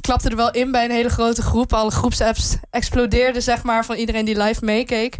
klapte 0.00 0.28
er 0.28 0.36
wel 0.36 0.50
in 0.50 0.70
bij 0.70 0.84
een 0.84 0.90
hele 0.90 1.08
grote 1.08 1.42
groep. 1.42 1.72
Alle 1.72 1.90
groepsapps 1.90 2.56
explodeerden, 2.70 3.42
zeg 3.42 3.62
maar, 3.62 3.84
van 3.84 3.96
iedereen 3.96 4.24
die 4.24 4.42
live 4.42 4.64
meekeek. 4.64 5.18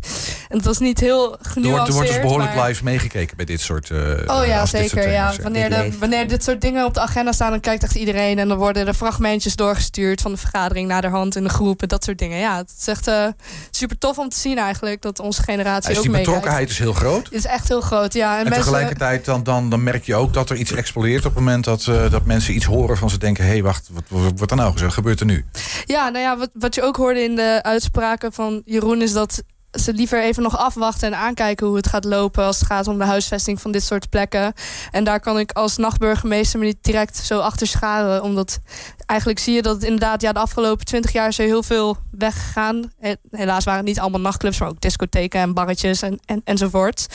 En 0.48 0.56
het 0.56 0.66
was 0.66 0.78
niet 0.78 1.00
heel 1.00 1.32
Er 1.32 1.38
genuanceerd. 1.50 1.88
er 1.88 1.94
wordt 1.94 2.08
dus 2.08 2.20
behoorlijk 2.20 2.54
maar- 2.54 2.68
live 2.68 2.84
meegekeken 2.84 3.36
bij 3.36 3.44
dit 3.46 3.60
soort... 3.60 3.90
eh, 3.90 3.98
Oh 4.38 4.46
ja, 4.46 4.66
zeker. 4.66 5.10
Ja. 5.10 5.28
thema's, 5.30 5.42
Wanneer, 5.42 5.70
de, 5.70 5.98
wanneer 5.98 6.28
dit 6.28 6.44
soort 6.44 6.60
dingen 6.60 6.84
op 6.84 6.94
de 6.94 7.00
agenda 7.00 7.32
staan, 7.32 7.50
dan 7.50 7.60
kijkt 7.60 7.82
echt 7.82 7.94
iedereen. 7.94 8.38
En 8.38 8.48
dan 8.48 8.58
worden 8.58 8.86
er 8.86 8.94
fragmentjes 8.94 9.56
doorgestuurd 9.56 10.20
van 10.20 10.30
de 10.32 10.36
vergadering 10.38 10.88
naar 10.88 11.02
de 11.02 11.08
hand 11.08 11.36
in 11.36 11.42
de 11.42 11.48
groep 11.48 11.82
en 11.82 11.88
dat 11.88 12.04
soort 12.04 12.18
dingen. 12.18 12.38
Ja, 12.38 12.56
het 12.56 12.72
is 12.80 12.86
echt 12.88 13.06
eh, 13.06 13.26
super 13.70 13.98
tof 13.98 14.18
om 14.18 14.28
te 14.28 14.36
zien 14.38 14.58
eigenlijk 14.58 15.02
dat 15.02 15.18
onze 15.18 15.42
generatie 15.42 15.90
Is 15.90 15.96
ook 15.96 16.02
die 16.02 16.10
meekijkt. 16.12 16.30
betrokkenheid 16.30 16.70
is 16.70 16.78
heel 16.78 16.92
groot. 16.92 17.24
Het 17.24 17.32
is 17.34 17.44
echt 17.46 17.68
heel 17.68 17.80
groot, 17.80 18.12
ja. 18.12 18.32
En, 18.32 18.36
En 18.38 18.44
mensen, 18.44 18.62
tegelijkertijd 18.62 19.24
dan, 19.24 19.42
dan, 19.42 19.70
dan 19.70 19.82
merk 19.82 20.04
je 20.04 20.14
ook 20.14 20.34
dat 20.34 20.50
er 20.50 20.56
iets 20.56 20.72
explodeert 20.72 21.24
op 21.26 21.34
het 21.34 21.44
moment 21.44 21.64
dat, 21.64 21.86
eh, 21.86 22.10
dat 22.10 22.24
mensen 22.24 22.54
iets 22.54 22.64
horen 22.64 22.96
van 22.96 23.10
ze 23.10 23.18
denken, 23.18 23.44
hé 23.44 23.50
hey, 23.50 23.62
wacht, 23.62 23.88
wat, 24.08 24.32
wat 24.36 24.49
er 24.50 24.56
nou? 24.56 24.90
Gebeurt 24.90 25.20
er 25.20 25.26
nu? 25.26 25.44
Ja, 25.84 26.08
nou 26.08 26.24
ja, 26.24 26.36
wat, 26.36 26.50
wat 26.52 26.74
je 26.74 26.82
ook 26.82 26.96
hoorde 26.96 27.22
in 27.22 27.36
de 27.36 27.58
uitspraken 27.62 28.32
van 28.32 28.62
Jeroen 28.64 29.02
is 29.02 29.12
dat 29.12 29.42
ze 29.72 29.92
liever 29.92 30.22
even 30.22 30.42
nog 30.42 30.56
afwachten 30.58 31.08
en 31.12 31.18
aankijken 31.18 31.66
hoe 31.66 31.76
het 31.76 31.86
gaat 31.88 32.04
lopen 32.04 32.44
als 32.44 32.58
het 32.58 32.66
gaat 32.66 32.86
om 32.88 32.98
de 32.98 33.04
huisvesting 33.04 33.60
van 33.60 33.72
dit 33.72 33.82
soort 33.82 34.08
plekken. 34.10 34.52
En 34.90 35.04
daar 35.04 35.20
kan 35.20 35.38
ik 35.38 35.52
als 35.52 35.76
nachtburgemeester 35.76 36.58
me 36.58 36.64
niet 36.64 36.78
direct 36.80 37.16
zo 37.16 37.38
achter 37.38 37.66
scharen. 37.66 38.22
Omdat 38.22 38.58
eigenlijk 39.06 39.40
zie 39.40 39.54
je 39.54 39.62
dat 39.62 39.74
het 39.74 39.84
inderdaad, 39.84 40.20
ja, 40.22 40.32
de 40.32 40.38
afgelopen 40.38 40.84
twintig 40.86 41.12
jaar 41.12 41.28
is 41.28 41.38
er 41.38 41.44
heel 41.44 41.62
veel 41.62 41.96
weggegaan. 42.10 42.92
He- 43.00 43.14
Helaas 43.30 43.64
waren 43.64 43.80
het 43.80 43.88
niet 43.88 44.00
allemaal 44.00 44.20
nachtclubs, 44.20 44.58
maar 44.58 44.68
ook 44.68 44.80
discotheken 44.80 45.40
en 45.40 45.54
barretjes 45.54 46.02
en, 46.02 46.20
en, 46.24 46.40
enzovoort. 46.44 47.06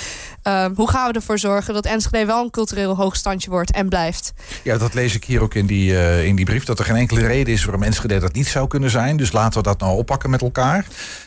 Ehm, 0.41 0.73
hoe 0.75 0.89
gaan 0.89 1.07
we 1.07 1.13
ervoor 1.13 1.39
zorgen 1.39 1.73
dat 1.73 1.85
Enschede 1.85 2.25
wel 2.25 2.43
een 2.43 2.49
cultureel 2.49 2.95
hoogstandje 2.95 3.49
wordt 3.49 3.71
en 3.71 3.89
blijft? 3.89 4.33
Ja, 4.63 4.77
dat 4.77 4.93
lees 4.93 5.15
ik 5.15 5.23
hier 5.23 5.41
ook 5.41 5.53
in 5.53 5.65
die, 5.65 5.97
eh, 5.97 6.25
in 6.25 6.35
die 6.35 6.45
brief. 6.45 6.63
Dat 6.65 6.79
er 6.79 6.85
geen 6.85 6.95
enkele 6.95 7.27
reden 7.27 7.53
is 7.53 7.63
waarom 7.63 7.83
Enschede 7.83 8.19
dat 8.19 8.33
niet 8.33 8.47
zou 8.47 8.67
kunnen 8.67 8.89
zijn. 8.89 9.17
Dus 9.17 9.31
laten 9.31 9.57
we 9.57 9.67
dat 9.67 9.79
nou 9.79 9.97
oppakken 9.97 10.29
met 10.29 10.41
elkaar. 10.41 10.75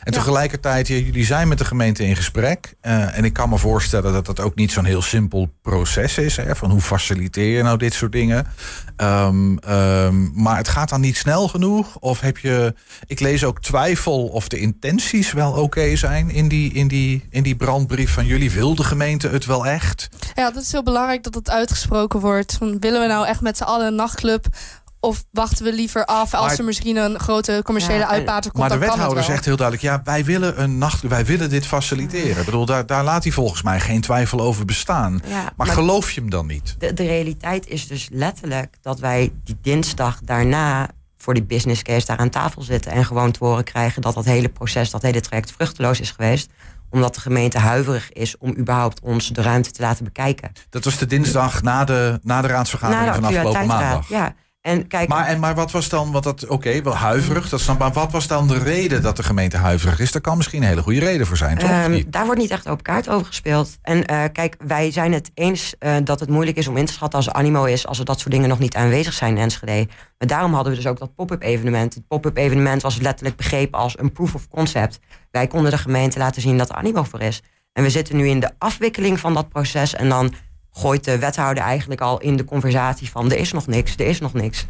En 0.02 0.12
Ja. 0.12 0.18
tegelijkertijd, 0.18 0.88
ja, 0.88 1.12
jullie 1.18 1.34
zijn 1.34 1.48
met 1.48 1.58
de 1.58 1.64
gemeente 1.64 2.04
in 2.04 2.16
gesprek. 2.16 2.74
Eh, 2.80 3.16
en 3.16 3.24
ik 3.24 3.32
kan 3.32 3.48
me 3.48 3.58
voorstellen 3.58 4.12
dat 4.12 4.26
dat 4.26 4.40
ook 4.40 4.54
niet 4.54 4.72
zo'n 4.72 4.84
heel 4.84 5.02
simpel 5.02 5.50
proces 5.62 6.18
is. 6.18 6.36
Hè, 6.36 6.56
van 6.56 6.70
hoe 6.70 6.80
faciliteer 6.80 7.56
je 7.56 7.62
nou 7.62 7.78
dit 7.78 7.94
soort 7.94 8.12
dingen. 8.12 8.46
Ehm, 8.96 9.56
ehm, 9.56 10.42
maar 10.42 10.56
het 10.56 10.68
gaat 10.68 10.88
dan 10.88 11.00
niet 11.00 11.16
snel 11.16 11.48
genoeg? 11.48 11.96
Of 11.98 12.20
heb 12.20 12.38
je. 12.38 12.74
Ik 13.06 13.20
lees 13.20 13.44
ook 13.44 13.62
twijfel 13.62 14.26
of 14.26 14.48
de 14.48 14.58
intenties 14.58 15.32
wel 15.32 15.52
oké 15.52 15.96
zijn 15.96 16.30
in 16.30 16.48
die, 16.48 16.72
in, 16.72 16.88
die, 16.88 17.24
in 17.30 17.42
die 17.42 17.56
brandbrief 17.56 18.12
van 18.12 18.26
jullie. 18.26 18.50
Wil 18.50 18.74
de 18.74 18.84
gemeente 18.84 19.28
het 19.28 19.44
wel 19.44 19.66
echt? 19.66 20.08
Ja, 20.34 20.50
dat 20.50 20.62
is 20.62 20.72
heel 20.72 20.82
belangrijk 20.82 21.22
dat 21.22 21.34
het 21.34 21.50
uitgesproken 21.50 22.20
wordt. 22.20 22.56
Van, 22.58 22.78
willen 22.78 23.00
we 23.00 23.06
nou 23.06 23.26
echt 23.26 23.40
met 23.40 23.56
z'n 23.56 23.62
allen 23.62 23.86
een 23.86 23.94
nachtclub? 23.94 24.46
Of 25.00 25.24
wachten 25.30 25.64
we 25.64 25.72
liever 25.72 26.04
af 26.04 26.34
als 26.34 26.46
Maar- 26.46 26.58
er 26.58 26.64
misschien 26.64 26.96
een 26.96 27.18
grote 27.18 27.60
commerciële 27.64 27.98
Ja, 27.98 28.08
uitbater 28.08 28.50
komt? 28.50 28.68
Maar 28.68 28.78
de 28.78 28.86
wethouder 28.86 29.22
zegt 29.22 29.44
heel 29.44 29.56
duidelijk: 29.56 29.86
ja, 29.86 30.00
wij 30.04 30.24
willen 30.24 30.62
een 30.62 30.78
nacht, 30.78 31.02
wij 31.02 31.24
willen 31.24 31.50
dit 31.50 31.66
faciliteren. 31.66 32.38
Ik 32.38 32.44
bedoel, 32.44 32.64
daar, 32.66 32.86
daar 32.86 33.04
laat 33.04 33.22
hij 33.22 33.32
volgens 33.32 33.62
mij 33.62 33.80
geen 33.80 34.00
twijfel 34.00 34.40
over 34.40 34.64
bestaan. 34.64 35.20
Ja, 35.26 35.34
Maar, 35.42 35.52
maar- 35.56 35.66
geloof 35.66 36.10
je 36.10 36.20
hem 36.20 36.30
dan 36.30 36.46
niet? 36.46 36.74
De, 36.78 36.92
de 36.94 37.06
realiteit 37.06 37.66
is 37.68 37.86
dus 37.86 38.08
letterlijk 38.12 38.76
dat 38.82 38.98
wij 38.98 39.32
die 39.44 39.56
dinsdag 39.62 40.20
daarna 40.24 40.88
voor 41.16 41.34
die 41.34 41.42
business 41.42 41.82
case 41.82 42.06
daar 42.06 42.16
aan 42.18 42.30
tafel 42.30 42.62
zitten 42.62 42.92
en 42.92 43.04
gewoon 43.04 43.30
te 43.30 43.44
horen 43.44 43.64
krijgen 43.64 44.02
dat 44.02 44.14
dat 44.14 44.24
hele 44.24 44.48
proces, 44.48 44.90
dat 44.90 45.02
hele 45.02 45.20
traject 45.20 45.52
vruchteloos 45.52 46.00
is 46.00 46.10
geweest. 46.10 46.50
Omdat 46.90 47.14
de 47.14 47.20
gemeente 47.20 47.58
huiverig 47.58 48.12
is 48.12 48.38
om 48.38 48.54
überhaupt 48.58 49.00
ons 49.00 49.28
de 49.28 49.42
ruimte 49.42 49.70
te 49.70 49.82
laten 49.82 50.04
bekijken. 50.04 50.52
Dat 50.70 50.84
was 50.84 50.98
de 50.98 51.06
dinsdag 51.06 51.62
na 51.62 51.84
de, 51.84 52.20
na 52.22 52.42
de 52.42 52.48
raadsvergadering 52.48 53.06
Na 53.06 53.12
de 53.12 53.20
van 53.20 53.24
afgelopen 53.34 53.66
maandag. 53.66 54.08
Ja. 54.08 54.34
En 54.68 54.86
kijk, 54.86 55.08
Maar, 55.08 55.26
en, 55.26 55.40
maar 55.40 55.54
wat 55.54 55.70
was 55.70 55.88
dan, 55.88 56.12
want 56.12 56.24
dat, 56.24 56.46
oké, 56.46 56.82
wel 56.82 56.94
huiverig, 56.94 57.48
dat 57.48 57.60
snap, 57.60 57.78
maar 57.78 57.92
wat 57.92 58.12
was 58.12 58.26
dan 58.26 58.48
de 58.48 58.58
reden 58.58 59.02
dat 59.02 59.16
de 59.16 59.22
gemeente 59.22 59.56
huiverig 59.56 60.00
is? 60.00 60.12
Daar 60.12 60.20
kan 60.20 60.36
misschien 60.36 60.62
een 60.62 60.68
hele 60.68 60.82
goede 60.82 61.00
reden 61.00 61.26
voor 61.26 61.36
zijn, 61.36 61.58
toch? 61.58 61.70
Ehm, 61.70 62.02
daar 62.06 62.24
wordt 62.24 62.40
niet 62.40 62.50
echt 62.50 62.68
open 62.68 62.82
kaart 62.82 63.08
over 63.08 63.26
gespeeld. 63.26 63.78
En 63.82 64.04
eh, 64.04 64.24
kijk, 64.32 64.56
wij 64.66 64.90
zijn 64.90 65.12
het 65.12 65.30
eens 65.34 65.74
eh, 65.78 65.96
dat 66.04 66.20
het 66.20 66.28
moeilijk 66.28 66.56
is 66.56 66.68
om 66.68 66.76
in 66.76 66.84
te 66.84 66.92
schatten 66.92 67.18
als 67.18 67.28
er 67.28 67.32
animo 67.32 67.64
is, 67.64 67.86
als 67.86 67.98
er 67.98 68.04
dat 68.04 68.20
soort 68.20 68.32
dingen 68.32 68.48
nog 68.48 68.58
niet 68.58 68.74
aanwezig 68.74 69.12
zijn 69.12 69.36
in 69.36 69.42
Enschede. 69.42 69.88
Maar 70.18 70.28
daarom 70.28 70.54
hadden 70.54 70.72
we 70.72 70.78
dus 70.78 70.88
ook 70.88 70.98
dat 70.98 71.14
pop-up 71.14 71.42
evenement. 71.42 71.94
Het 71.94 72.06
pop-up 72.06 72.36
evenement 72.36 72.82
was 72.82 73.00
letterlijk 73.00 73.36
begrepen 73.36 73.78
als 73.78 73.98
een 73.98 74.12
proof 74.12 74.34
of 74.34 74.48
concept. 74.48 74.98
Wij 75.30 75.46
konden 75.46 75.70
de 75.70 75.78
gemeente 75.78 76.18
laten 76.18 76.42
zien 76.42 76.58
dat 76.58 76.68
er 76.68 76.76
animo 76.76 77.02
voor 77.02 77.20
is. 77.20 77.42
En 77.72 77.82
we 77.82 77.90
zitten 77.90 78.16
nu 78.16 78.28
in 78.28 78.40
de 78.40 78.50
afwikkeling 78.58 79.20
van 79.20 79.34
dat 79.34 79.48
proces. 79.48 79.94
En 79.94 80.08
dan 80.08 80.32
gooit 80.78 81.04
de 81.04 81.18
wethouder 81.18 81.62
eigenlijk 81.62 82.00
al 82.00 82.20
in 82.20 82.36
de 82.36 82.44
conversatie 82.44 83.10
van 83.10 83.30
er 83.30 83.38
is 83.38 83.52
nog 83.52 83.66
niks, 83.66 83.94
er 83.96 84.06
is 84.06 84.20
nog 84.20 84.32
niks. 84.32 84.66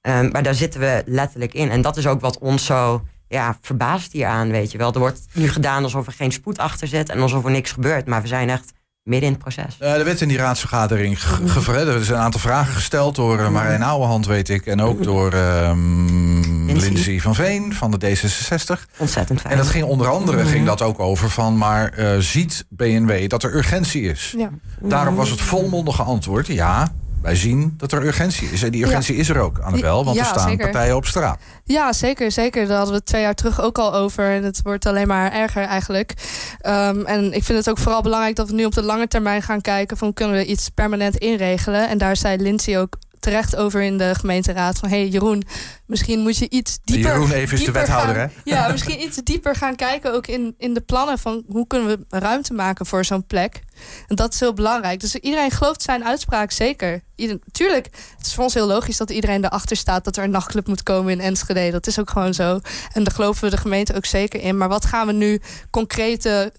Ehm, 0.00 0.28
maar 0.32 0.42
daar 0.42 0.54
zitten 0.54 0.80
we 0.80 1.02
letterlijk 1.06 1.54
in. 1.54 1.70
En 1.70 1.82
dat 1.82 1.96
is 1.96 2.06
ook 2.06 2.20
wat 2.20 2.38
ons 2.38 2.64
zo 2.64 3.02
ja, 3.28 3.58
verbaast 3.60 4.12
hier 4.12 4.26
aan, 4.26 4.50
weet 4.50 4.72
je 4.72 4.78
wel. 4.78 4.92
Er 4.92 4.98
wordt 4.98 5.20
nu 5.32 5.48
gedaan 5.48 5.82
alsof 5.82 6.06
er 6.06 6.12
geen 6.12 6.32
spoed 6.32 6.58
achter 6.58 6.88
zit 6.88 7.08
en 7.08 7.20
alsof 7.20 7.44
er 7.44 7.50
niks 7.50 7.72
gebeurt. 7.72 8.06
Maar 8.06 8.22
we 8.22 8.28
zijn 8.28 8.50
echt 8.50 8.72
midden 9.02 9.26
in 9.28 9.34
het 9.34 9.42
proces. 9.42 9.76
Eh, 9.78 9.94
er 9.94 10.04
werd 10.04 10.20
in 10.20 10.28
die 10.28 10.36
raadsvergadering 10.36 11.22
ge- 11.22 11.48
gevrederd. 11.48 11.96
Er 11.96 12.04
zijn 12.04 12.18
een 12.18 12.24
aantal 12.24 12.40
vragen 12.40 12.74
gesteld 12.74 13.14
door 13.14 13.38
uh, 13.38 13.48
Marijn 13.48 13.82
Ouwehand, 13.82 14.26
weet 14.26 14.48
ik. 14.48 14.66
En 14.66 14.80
ook 14.80 15.02
door 15.12 15.32
ehm 15.32 16.67
Lindsay. 16.80 17.04
Lindsay 17.04 17.20
van 17.20 17.34
Veen 17.34 17.74
van 17.74 17.90
de 17.90 17.98
D66. 17.98 18.96
Ontzettend 18.96 19.40
fijn. 19.40 19.52
En 19.52 19.58
dat 19.58 19.68
ging 19.68 19.84
onder 19.84 20.08
andere 20.08 20.44
ging 20.44 20.66
dat 20.66 20.82
ook 20.82 20.98
over 20.98 21.30
van... 21.30 21.58
maar 21.58 21.92
eh, 21.92 22.18
ziet 22.18 22.64
BNW 22.68 23.28
dat 23.28 23.42
er 23.42 23.54
urgentie 23.54 24.02
is? 24.02 24.34
Ja. 24.36 24.50
Daarop 24.80 25.16
was 25.16 25.30
het 25.30 25.40
volmondige 25.40 26.02
antwoord... 26.02 26.46
ja, 26.46 26.92
wij 27.22 27.36
zien 27.36 27.74
dat 27.76 27.92
er 27.92 28.04
urgentie 28.04 28.48
is. 28.48 28.62
En 28.62 28.70
die 28.70 28.84
urgentie 28.84 29.16
is 29.16 29.28
er 29.28 29.38
ook, 29.38 29.58
Annabel. 29.58 30.04
Want 30.04 30.18
er 30.18 30.24
staan 30.24 30.48
zeker. 30.48 30.70
partijen 30.70 30.96
op 30.96 31.06
straat. 31.06 31.38
Ja, 31.64 31.92
zeker, 31.92 32.32
zeker. 32.32 32.66
Daar 32.66 32.76
hadden 32.76 32.92
we 32.92 32.98
het 32.98 33.06
twee 33.06 33.22
jaar 33.22 33.34
terug 33.34 33.60
ook 33.60 33.78
al 33.78 33.94
over. 33.94 34.30
En 34.30 34.44
het 34.44 34.60
wordt 34.62 34.86
alleen 34.86 35.06
maar 35.06 35.32
erger 35.32 35.62
eigenlijk. 35.62 36.14
Ehm, 36.60 37.00
en 37.00 37.32
ik 37.32 37.44
vind 37.44 37.58
het 37.58 37.70
ook 37.70 37.78
vooral 37.78 38.02
belangrijk 38.02 38.36
dat 38.36 38.48
we 38.48 38.54
nu 38.54 38.64
op 38.64 38.74
de 38.74 38.82
lange 38.82 39.08
termijn 39.08 39.42
gaan 39.42 39.60
kijken... 39.60 39.96
van 39.96 40.12
kunnen 40.12 40.36
we 40.36 40.44
iets 40.44 40.68
permanent 40.68 41.16
inregelen. 41.16 41.88
En 41.88 41.98
daar 41.98 42.16
zei 42.16 42.36
Lindsay 42.36 42.78
ook 42.78 42.96
terecht 43.20 43.56
over 43.56 43.82
in 43.82 43.98
de 43.98 44.14
gemeenteraad. 44.14 44.78
Van, 44.78 44.88
hé 44.88 44.96
hey, 44.96 45.08
Jeroen, 45.08 45.42
misschien 45.86 46.20
moet 46.20 46.36
je 46.36 46.48
iets 46.48 46.78
dieper... 46.84 47.10
Jeroen 47.10 47.32
even 47.32 47.58
is 47.58 47.64
de 47.64 47.72
wethouder, 47.72 48.14
gaan- 48.14 48.30
hè? 48.44 48.50
Ja, 48.50 48.68
misschien 48.68 49.02
iets 49.02 49.16
dieper 49.16 49.54
gaan 49.54 49.76
kijken 49.76 50.12
ook 50.12 50.26
in, 50.26 50.54
in 50.58 50.74
de 50.74 50.80
plannen... 50.80 51.18
van 51.18 51.44
hoe 51.48 51.66
kunnen 51.66 51.88
we 51.88 52.18
ruimte 52.18 52.52
maken 52.52 52.86
voor 52.86 53.04
zo'n 53.04 53.26
plek. 53.26 53.60
En 54.06 54.16
dat 54.16 54.34
is 54.34 54.40
heel 54.40 54.52
belangrijk. 54.52 55.00
Dus 55.00 55.14
iedereen 55.14 55.50
gelooft 55.50 55.82
zijn 55.82 56.04
uitspraak 56.04 56.50
zeker. 56.50 57.02
Ieder, 57.14 57.38
tuurlijk, 57.52 57.88
het 58.16 58.26
is 58.26 58.34
voor 58.34 58.44
ons 58.44 58.54
heel 58.54 58.66
logisch 58.66 58.96
dat 58.96 59.10
iedereen 59.10 59.44
erachter 59.44 59.76
staat... 59.76 60.04
dat 60.04 60.16
er 60.16 60.24
een 60.24 60.30
nachtclub 60.30 60.66
moet 60.66 60.82
komen 60.82 61.12
in 61.12 61.20
Enschede. 61.20 61.70
Dat 61.70 61.86
is 61.86 61.98
ook 61.98 62.10
gewoon 62.10 62.34
zo. 62.34 62.60
En 62.92 63.04
daar 63.04 63.14
geloven 63.14 63.44
we 63.44 63.50
de 63.50 63.56
gemeente 63.56 63.94
ook 63.94 64.06
zeker 64.06 64.40
in. 64.40 64.56
Maar 64.56 64.68
wat 64.68 64.84
gaan 64.84 65.06
we 65.06 65.12
nu 65.12 65.40
concrete... 65.70 66.52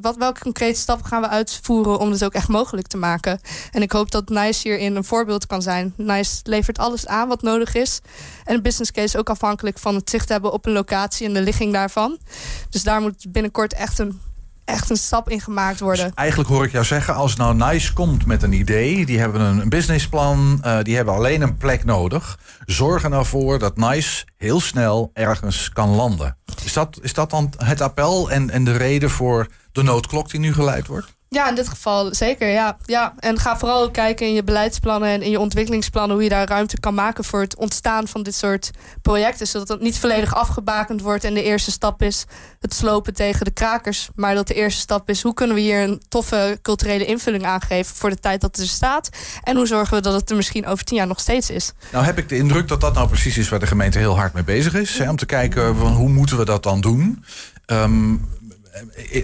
Wat, 0.00 0.16
welke 0.16 0.40
concrete 0.40 0.78
stappen 0.78 1.06
gaan 1.06 1.20
we 1.20 1.28
uitvoeren 1.28 1.98
om 1.98 2.10
dit 2.10 2.24
ook 2.24 2.32
echt 2.32 2.48
mogelijk 2.48 2.86
te 2.86 2.96
maken? 2.96 3.40
En 3.70 3.82
ik 3.82 3.92
hoop 3.92 4.10
dat 4.10 4.28
NICE 4.28 4.68
hierin 4.68 4.96
een 4.96 5.04
voorbeeld 5.04 5.46
kan 5.46 5.62
zijn. 5.62 5.94
NICE 5.96 6.40
levert 6.42 6.78
alles 6.78 7.06
aan 7.06 7.28
wat 7.28 7.42
nodig 7.42 7.74
is. 7.74 8.00
En 8.44 8.54
een 8.54 8.62
business 8.62 8.92
case 8.92 9.18
ook 9.18 9.30
afhankelijk 9.30 9.78
van 9.78 9.94
het 9.94 10.10
zicht 10.10 10.28
hebben 10.28 10.52
op 10.52 10.66
een 10.66 10.72
locatie 10.72 11.26
en 11.26 11.32
de 11.32 11.40
ligging 11.40 11.72
daarvan. 11.72 12.18
Dus 12.70 12.82
daar 12.82 13.00
moet 13.00 13.24
binnenkort 13.28 13.72
echt 13.72 13.98
een, 13.98 14.20
echt 14.72 14.90
een 14.90 14.96
stap 14.96 15.30
in 15.30 15.40
gemaakt 15.40 15.80
worden. 15.80 16.04
Dus 16.04 16.14
eigenlijk 16.14 16.48
hoor 16.48 16.64
ik 16.64 16.72
jou 16.72 16.84
zeggen, 16.84 17.14
als 17.14 17.36
nou 17.36 17.54
NICE 17.54 17.92
komt 17.92 18.26
met 18.26 18.42
een 18.42 18.52
idee... 18.52 19.06
die 19.06 19.18
hebben 19.18 19.40
een, 19.40 19.68
businessplan, 19.68 20.58
eh, 20.62 20.78
die 20.82 20.96
hebben 20.96 21.14
alleen 21.14 21.42
een 21.42 21.56
plek 21.56 21.84
nodig... 21.84 22.38
zorg 22.64 23.02
er 23.02 23.10
nou 23.10 23.26
voor 23.26 23.58
dat 23.58 23.76
NICE 23.76 24.24
heel 24.36 24.60
snel 24.60 25.10
ergens 25.12 25.70
kan 25.72 25.88
landen. 25.88 26.36
Is 26.64 26.72
dat, 26.72 26.98
is 27.02 27.14
dat 27.14 27.30
dan 27.30 27.52
het 27.56 27.80
appel 27.80 28.30
en, 28.30 28.50
en 28.50 28.64
de 28.64 28.76
reden 28.76 29.10
voor 29.10 29.46
de 29.72 29.82
noodklok 29.82 30.30
die 30.30 30.40
nu 30.40 30.52
geleid 30.52 30.86
wordt? 30.86 31.14
Ja, 31.32 31.48
in 31.48 31.54
dit 31.54 31.68
geval 31.68 32.14
zeker. 32.14 32.48
Ja. 32.48 32.76
Ja. 32.84 33.14
En 33.18 33.38
ga 33.38 33.58
vooral 33.58 33.90
kijken 33.90 34.26
in 34.26 34.32
je 34.32 34.44
beleidsplannen 34.44 35.08
en 35.08 35.22
in 35.22 35.30
je 35.30 35.38
ontwikkelingsplannen 35.38 36.14
hoe 36.14 36.22
je 36.24 36.28
daar 36.28 36.48
ruimte 36.48 36.80
kan 36.80 36.94
maken 36.94 37.24
voor 37.24 37.40
het 37.40 37.56
ontstaan 37.56 38.08
van 38.08 38.22
dit 38.22 38.34
soort 38.34 38.70
projecten. 39.02 39.46
Zodat 39.46 39.68
het 39.68 39.80
niet 39.80 39.98
volledig 39.98 40.34
afgebakend 40.34 41.00
wordt 41.00 41.24
en 41.24 41.34
de 41.34 41.42
eerste 41.42 41.70
stap 41.70 42.02
is 42.02 42.24
het 42.60 42.74
slopen 42.74 43.14
tegen 43.14 43.44
de 43.44 43.50
krakers. 43.50 44.08
Maar 44.14 44.34
dat 44.34 44.46
de 44.46 44.54
eerste 44.54 44.80
stap 44.80 45.08
is 45.08 45.22
hoe 45.22 45.34
kunnen 45.34 45.56
we 45.56 45.62
hier 45.62 45.82
een 45.82 46.02
toffe 46.08 46.58
culturele 46.62 47.04
invulling 47.04 47.44
aangeven 47.44 47.96
voor 47.96 48.10
de 48.10 48.20
tijd 48.20 48.40
dat 48.40 48.56
het 48.56 48.64
er 48.64 48.72
staat. 48.72 49.08
En 49.42 49.56
hoe 49.56 49.66
zorgen 49.66 49.96
we 49.96 50.02
dat 50.02 50.14
het 50.14 50.30
er 50.30 50.36
misschien 50.36 50.66
over 50.66 50.84
tien 50.84 50.96
jaar 50.96 51.06
nog 51.06 51.20
steeds 51.20 51.50
is. 51.50 51.72
Nou 51.92 52.04
heb 52.04 52.18
ik 52.18 52.28
de 52.28 52.36
indruk 52.36 52.68
dat 52.68 52.80
dat 52.80 52.94
nou 52.94 53.08
precies 53.08 53.38
is 53.38 53.48
waar 53.48 53.60
de 53.60 53.66
gemeente 53.66 53.98
heel 53.98 54.16
hard 54.16 54.32
mee 54.32 54.44
bezig 54.44 54.74
is. 54.74 54.98
Hè, 54.98 55.10
om 55.10 55.16
te 55.16 55.26
kijken 55.26 55.76
van 55.76 55.92
hoe 55.92 56.08
moeten 56.08 56.36
we 56.36 56.44
dat 56.44 56.62
dan 56.62 56.80
doen. 56.80 57.24
Ehm, 57.66 58.14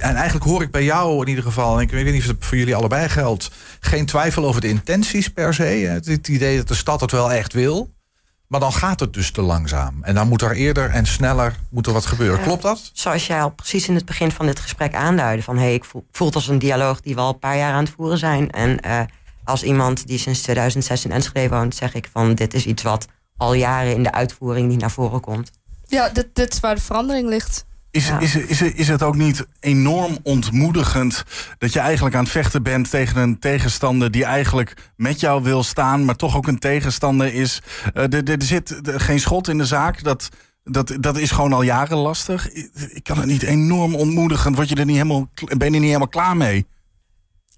en 0.00 0.14
eigenlijk 0.14 0.44
hoor 0.44 0.62
ik 0.62 0.70
bij 0.70 0.84
jou 0.84 1.20
in 1.20 1.28
ieder 1.28 1.44
geval, 1.44 1.76
en 1.76 1.82
ik 1.82 1.90
weet 1.90 2.12
niet 2.12 2.22
of 2.22 2.28
het 2.28 2.44
voor 2.44 2.56
jullie 2.56 2.74
allebei 2.76 3.08
geldt, 3.08 3.50
geen 3.80 4.06
twijfel 4.06 4.44
over 4.44 4.60
de 4.60 4.68
intenties 4.68 5.28
per 5.28 5.54
se. 5.54 5.62
hè. 5.62 5.88
Het, 5.88 6.06
het 6.06 6.28
idee 6.28 6.56
dat 6.56 6.68
de 6.68 6.74
stad 6.74 7.00
het 7.00 7.10
wel 7.10 7.32
echt 7.32 7.52
wil. 7.52 7.96
Maar 8.46 8.60
dan 8.60 8.72
gaat 8.72 9.00
het 9.00 9.12
dus 9.12 9.30
te 9.30 9.42
langzaam. 9.42 10.02
En 10.02 10.14
dan 10.14 10.28
moet 10.28 10.42
er 10.42 10.52
eerder 10.52 10.90
en 10.90 11.06
sneller 11.06 11.56
moet 11.70 11.86
er 11.86 11.92
wat 11.92 12.06
gebeuren. 12.06 12.42
Klopt 12.42 12.62
dat? 12.62 12.90
Zoals 12.92 13.26
jij 13.26 13.42
al 13.42 13.50
precies 13.50 13.88
in 13.88 13.94
het 13.94 14.04
begin 14.04 14.30
van 14.30 14.46
dit 14.46 14.58
gesprek 14.60 14.94
aanduidde. 14.94 15.42
Van 15.42 15.58
hey, 15.58 15.74
ik 15.74 15.84
voel, 15.84 16.06
voel 16.12 16.26
het 16.26 16.36
als 16.36 16.48
een 16.48 16.58
dialoog 16.58 17.00
die 17.00 17.14
we 17.14 17.20
al 17.20 17.28
een 17.28 17.38
paar 17.38 17.56
jaar 17.56 17.72
aan 17.72 17.84
het 17.84 17.94
voeren 17.96 18.18
zijn. 18.18 18.50
En 18.50 18.80
eh, 18.80 19.00
als 19.44 19.62
iemand 19.62 20.06
die 20.06 20.18
sinds 20.18 20.42
2006 20.42 21.04
in 21.04 21.10
Enschede 21.10 21.48
woont, 21.48 21.74
zeg 21.74 21.94
ik 21.94 22.08
van 22.12 22.34
dit 22.34 22.54
is 22.54 22.66
iets 22.66 22.82
wat 22.82 23.06
al 23.36 23.54
jaren 23.54 23.94
in 23.94 24.02
de 24.02 24.12
uitvoering 24.12 24.68
niet 24.68 24.80
naar 24.80 24.90
voren 24.90 25.20
komt. 25.20 25.50
Ja, 25.86 26.08
dit, 26.08 26.28
dit 26.32 26.52
is 26.52 26.60
waar 26.60 26.74
de 26.74 26.80
verandering 26.80 27.28
ligt. 27.28 27.64
Is, 27.90 28.06
Ja. 28.08 28.18
is, 28.18 28.36
is, 28.36 28.62
is 28.62 28.88
het 28.88 29.02
ook 29.02 29.16
niet 29.16 29.46
enorm 29.60 30.18
ontmoedigend 30.22 31.24
dat 31.58 31.72
je 31.72 31.78
eigenlijk 31.78 32.14
aan 32.14 32.22
het 32.22 32.32
vechten 32.32 32.62
bent 32.62 32.90
tegen 32.90 33.20
een 33.20 33.38
tegenstander 33.38 34.10
die 34.10 34.24
eigenlijk 34.24 34.74
met 34.96 35.20
jou 35.20 35.42
wil 35.42 35.62
staan, 35.62 36.04
maar 36.04 36.16
toch 36.16 36.36
ook 36.36 36.46
een 36.46 36.58
tegenstander 36.58 37.34
is? 37.34 37.62
Eh, 37.94 38.02
er, 38.12 38.30
er 38.30 38.42
zit 38.42 38.80
geen 38.84 39.20
schot 39.20 39.48
in 39.48 39.58
de 39.58 39.66
zaak. 39.66 40.02
Dat, 40.02 40.28
dat, 40.64 40.96
dat 41.00 41.16
is 41.16 41.30
gewoon 41.30 41.52
al 41.52 41.62
jaren 41.62 41.96
lastig. 41.98 42.50
Ik, 42.52 42.70
ik 42.74 43.04
kan 43.04 43.16
het 43.16 43.26
niet 43.26 43.42
enorm 43.42 43.94
ontmoedigend. 43.94 44.56
Word 44.56 44.68
je 44.68 44.74
er 44.74 44.84
niet 44.84 44.96
helemaal, 44.96 45.28
ben 45.34 45.58
je 45.58 45.64
er 45.64 45.70
niet 45.70 45.82
helemaal 45.82 46.08
klaar 46.08 46.36
mee? 46.36 46.66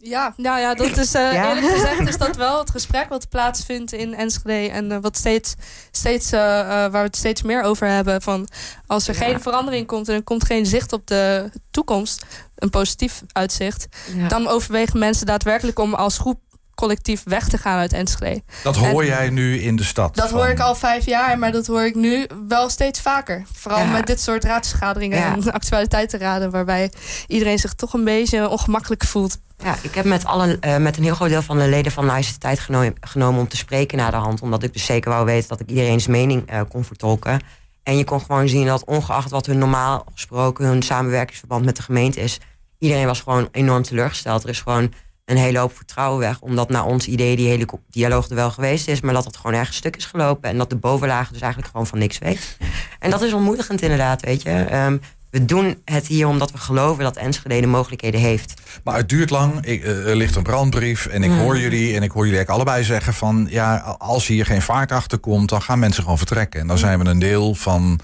Ja, 0.02 0.34
nou 0.36 0.60
ja, 0.60 0.74
dat 0.74 0.96
is 0.96 1.14
eh, 1.14 1.32
Ja. 1.32 1.48
eerlijk 1.48 1.72
gezegd 1.74 2.08
is 2.08 2.16
dat 2.16 2.36
wel 2.46 2.58
het 2.58 2.70
gesprek 2.70 3.08
wat 3.08 3.28
plaatsvindt 3.28 3.92
in 3.92 4.14
Enschede 4.14 4.72
en 4.72 4.92
eh, 4.92 4.98
wat 5.00 5.16
steeds, 5.16 5.54
steeds 5.90 6.32
eh, 6.32 6.40
waar 6.40 6.90
we 6.92 6.98
het 6.98 7.16
steeds 7.16 7.42
meer 7.42 7.62
over 7.62 7.86
hebben. 7.88 8.22
Van 8.22 8.48
als 8.86 9.08
er 9.08 9.14
Ja. 9.14 9.20
geen 9.24 9.40
verandering 9.40 9.86
komt 9.86 10.08
en 10.08 10.14
er 10.14 10.22
komt 10.22 10.44
geen 10.44 10.66
zicht 10.66 10.92
op 10.92 11.06
de 11.06 11.50
toekomst, 11.70 12.24
een 12.56 12.70
positief 12.70 13.22
uitzicht, 13.32 13.86
dan 14.28 14.48
overwegen 14.48 14.98
mensen 14.98 15.26
daadwerkelijk 15.26 15.78
om 15.78 15.94
als 15.94 16.18
groep 16.18 16.40
collectief 16.80 17.22
weg 17.24 17.48
te 17.48 17.58
gaan 17.58 17.78
uit 17.78 17.92
Enschede. 17.92 18.42
Dat 18.62 18.76
hoor 18.76 19.04
jij 19.04 19.30
nu 19.30 19.58
in 19.60 19.76
de 19.76 19.84
stad. 19.84 20.14
Dat 20.16 20.28
van- 20.28 20.38
hoor 20.38 20.48
ik 20.48 20.60
al 20.60 20.74
vijf 20.74 21.06
jaar, 21.06 21.38
maar 21.38 21.52
dat 21.52 21.66
hoor 21.66 21.82
ik 21.84 21.94
nu 21.94 22.26
wel 22.48 22.68
steeds 22.68 23.00
vaker. 23.00 23.42
Vooral 23.54 23.80
Ja. 23.80 23.86
met 23.90 24.06
dit 24.06 24.20
soort 24.20 24.44
raadsvergaderingen 24.44 25.18
Ja. 25.18 25.32
en 25.34 25.52
actualiteitenraden, 25.60 26.50
waarbij 26.50 26.92
iedereen 27.26 27.58
zich 27.58 27.74
toch 27.74 27.92
een 27.94 28.04
beetje 28.04 28.48
ongemakkelijk 28.48 29.04
voelt. 29.04 29.38
Ja, 29.64 29.74
ik 29.82 29.94
heb 29.94 30.04
met, 30.04 30.24
alle, 30.24 30.56
eh, 30.60 30.76
met 30.76 30.96
een 30.96 31.02
heel 31.02 31.14
groot 31.14 31.28
deel 31.28 31.42
van 31.42 31.58
de 31.58 31.68
leden 31.68 31.92
van 31.92 32.06
NICE 32.14 32.32
de 32.32 32.38
tijd 32.38 32.58
geno- 32.58 32.92
genomen 33.00 33.40
om 33.40 33.48
te 33.48 33.56
spreken 33.56 33.98
na 33.98 34.10
de 34.10 34.16
hand. 34.16 34.40
Omdat 34.42 34.62
ik 34.62 34.72
dus 34.72 34.84
zeker 34.84 35.10
wou 35.10 35.24
weten 35.24 35.48
dat 35.48 35.60
ik 35.60 35.68
iedereen's 35.68 36.06
mening 36.06 36.46
eh, 36.50 36.60
kon 36.68 36.84
vertolken. 36.84 37.40
En 37.82 37.96
je 37.98 38.04
kon 38.04 38.20
gewoon 38.20 38.48
zien 38.48 38.66
dat 38.66 38.84
ongeacht 38.84 39.30
wat 39.30 39.46
hun 39.46 39.58
normaal 39.58 40.04
gesproken 40.14 40.64
hun 40.66 40.82
samenwerkingsverband 40.82 41.64
met 41.64 41.76
de 41.76 41.82
gemeente 41.82 42.20
is, 42.20 42.38
iedereen 42.78 43.06
was 43.06 43.20
gewoon 43.20 43.48
enorm 43.52 43.82
teleurgesteld. 43.82 44.42
Er 44.42 44.48
is 44.48 44.60
gewoon 44.60 44.92
een 45.30 45.36
hele 45.36 45.58
hoop 45.58 45.76
vertrouwen 45.76 46.18
weg. 46.18 46.40
Omdat 46.40 46.68
naar 46.68 46.84
ons 46.84 47.06
idee 47.06 47.36
die 47.36 47.48
hele 47.48 47.66
dialoog 47.90 48.28
er 48.28 48.34
wel 48.34 48.50
geweest 48.50 48.88
is, 48.88 49.00
maar 49.00 49.14
dat 49.14 49.24
het 49.24 49.36
gewoon 49.36 49.56
ergens 49.56 49.76
stuk 49.76 49.96
is 49.96 50.04
gelopen. 50.04 50.50
En 50.50 50.58
dat 50.58 50.70
de 50.70 50.76
bovenlaag 50.76 51.30
dus 51.30 51.40
eigenlijk 51.40 51.70
gewoon 51.70 51.86
van 51.86 51.98
niks 51.98 52.18
weet. 52.18 52.56
En 52.98 53.10
dat 53.10 53.22
is 53.22 53.32
ontmoedigend 53.32 53.82
inderdaad, 53.82 54.22
weet 54.22 54.42
je. 54.42 54.50
Ehm, 54.50 54.96
we 55.30 55.44
doen 55.44 55.82
het 55.84 56.06
hier 56.06 56.26
omdat 56.26 56.52
we 56.52 56.58
geloven 56.58 57.04
dat 57.04 57.16
Enschede 57.16 57.60
de 57.60 57.66
mogelijkheden 57.66 58.20
heeft. 58.20 58.54
Maar 58.84 58.96
het 58.96 59.08
duurt 59.08 59.30
lang. 59.30 59.66
Ik, 59.66 59.82
eh, 59.82 60.08
er 60.08 60.16
ligt 60.16 60.36
een 60.36 60.42
brandbrief. 60.42 61.06
En 61.06 61.22
ik 61.22 61.30
hoor 61.30 61.58
jullie 61.58 61.96
en 61.96 62.02
ik 62.02 62.10
hoor 62.10 62.24
jullie 62.24 62.36
eigenlijk 62.38 62.50
allebei 62.50 62.84
zeggen 62.84 63.14
van 63.14 63.46
ja, 63.50 63.76
als 63.98 64.26
hier 64.26 64.46
geen 64.46 64.62
vaart 64.62 64.92
achter 64.92 65.18
komt, 65.18 65.48
dan 65.48 65.62
gaan 65.62 65.78
mensen 65.78 66.02
gewoon 66.02 66.18
vertrekken. 66.18 66.60
En 66.60 66.66
dan 66.66 66.78
zijn 66.78 66.98
we 66.98 67.10
een 67.10 67.18
deel 67.18 67.54
van 67.54 68.00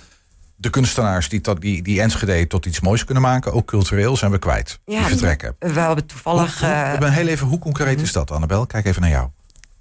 de 0.57 0.71
kunstenaars 0.71 1.29
die, 1.29 1.41
tot, 1.41 1.61
die, 1.61 1.83
die 1.83 2.01
Enschede 2.01 2.47
tot 2.47 2.67
iets 2.67 2.81
moois 2.81 3.05
kunnen 3.05 3.23
maken. 3.23 3.53
Ook 3.53 3.67
cultureel 3.67 4.17
zijn 4.17 4.31
we 4.31 4.39
kwijt. 4.39 4.79
die 4.85 5.01
vertrekken. 5.01 5.57
We 5.59 5.81
hebben 5.81 6.07
toevallig. 6.07 6.61
Hoe, 6.61 6.69
hoe, 6.69 6.93
ik 6.93 7.01
ben 7.01 7.13
heel 7.13 7.27
even, 7.27 7.47
hoe 7.47 7.59
concreet 7.59 8.01
is 8.01 8.13
dat, 8.13 8.31
Annabel? 8.31 8.67
Kijk 8.67 8.87
even 8.87 9.01
naar 9.01 9.11
jou. 9.11 9.29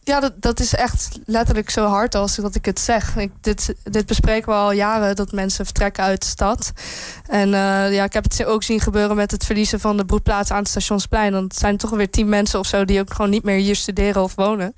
Ja, 0.06 0.20
dat, 0.20 0.34
dat 0.36 0.60
is 0.60 0.76
echt 0.76 1.20
letterlijk 1.26 1.70
zo 1.70 1.88
hard 1.88 2.16
als 2.16 2.36
dat 2.36 2.56
ik 2.56 2.66
het 2.66 2.80
zeg. 2.80 3.16
Ik, 3.16 3.32
dit, 3.42 3.76
dit 3.84 4.06
bespreken 4.06 4.50
we 4.50 4.58
al 4.58 4.72
jaren, 4.72 5.16
dat 5.16 5.32
mensen 5.32 5.66
vertrekken 5.66 6.04
uit 6.04 6.22
de 6.22 6.28
stad. 6.28 6.72
En 7.28 7.48
uh, 7.48 7.94
ja, 7.94 8.04
ik 8.04 8.14
heb 8.14 8.24
het 8.24 8.46
ook 8.46 8.64
zien 8.64 8.80
gebeuren 8.80 9.16
met 9.16 9.32
het 9.32 9.46
verliezen 9.46 9.80
van 9.80 9.98
de 9.98 10.06
broedplaats 10.06 10.52
aan 10.52 10.60
het 10.60 10.68
Stationsplein. 10.68 11.32
Dan 11.32 11.52
zijn 11.56 11.78
toch 11.78 11.90
weer 11.90 12.10
tien 12.10 12.30
mensen 12.30 12.60
of 12.60 12.68
zo 12.68 12.86
die 12.86 13.00
ook 13.00 13.14
gewoon 13.14 13.32
niet 13.32 13.44
meer 13.44 13.58
hier 13.58 13.76
studeren 13.76 14.24
of 14.24 14.36
wonen. 14.36 14.74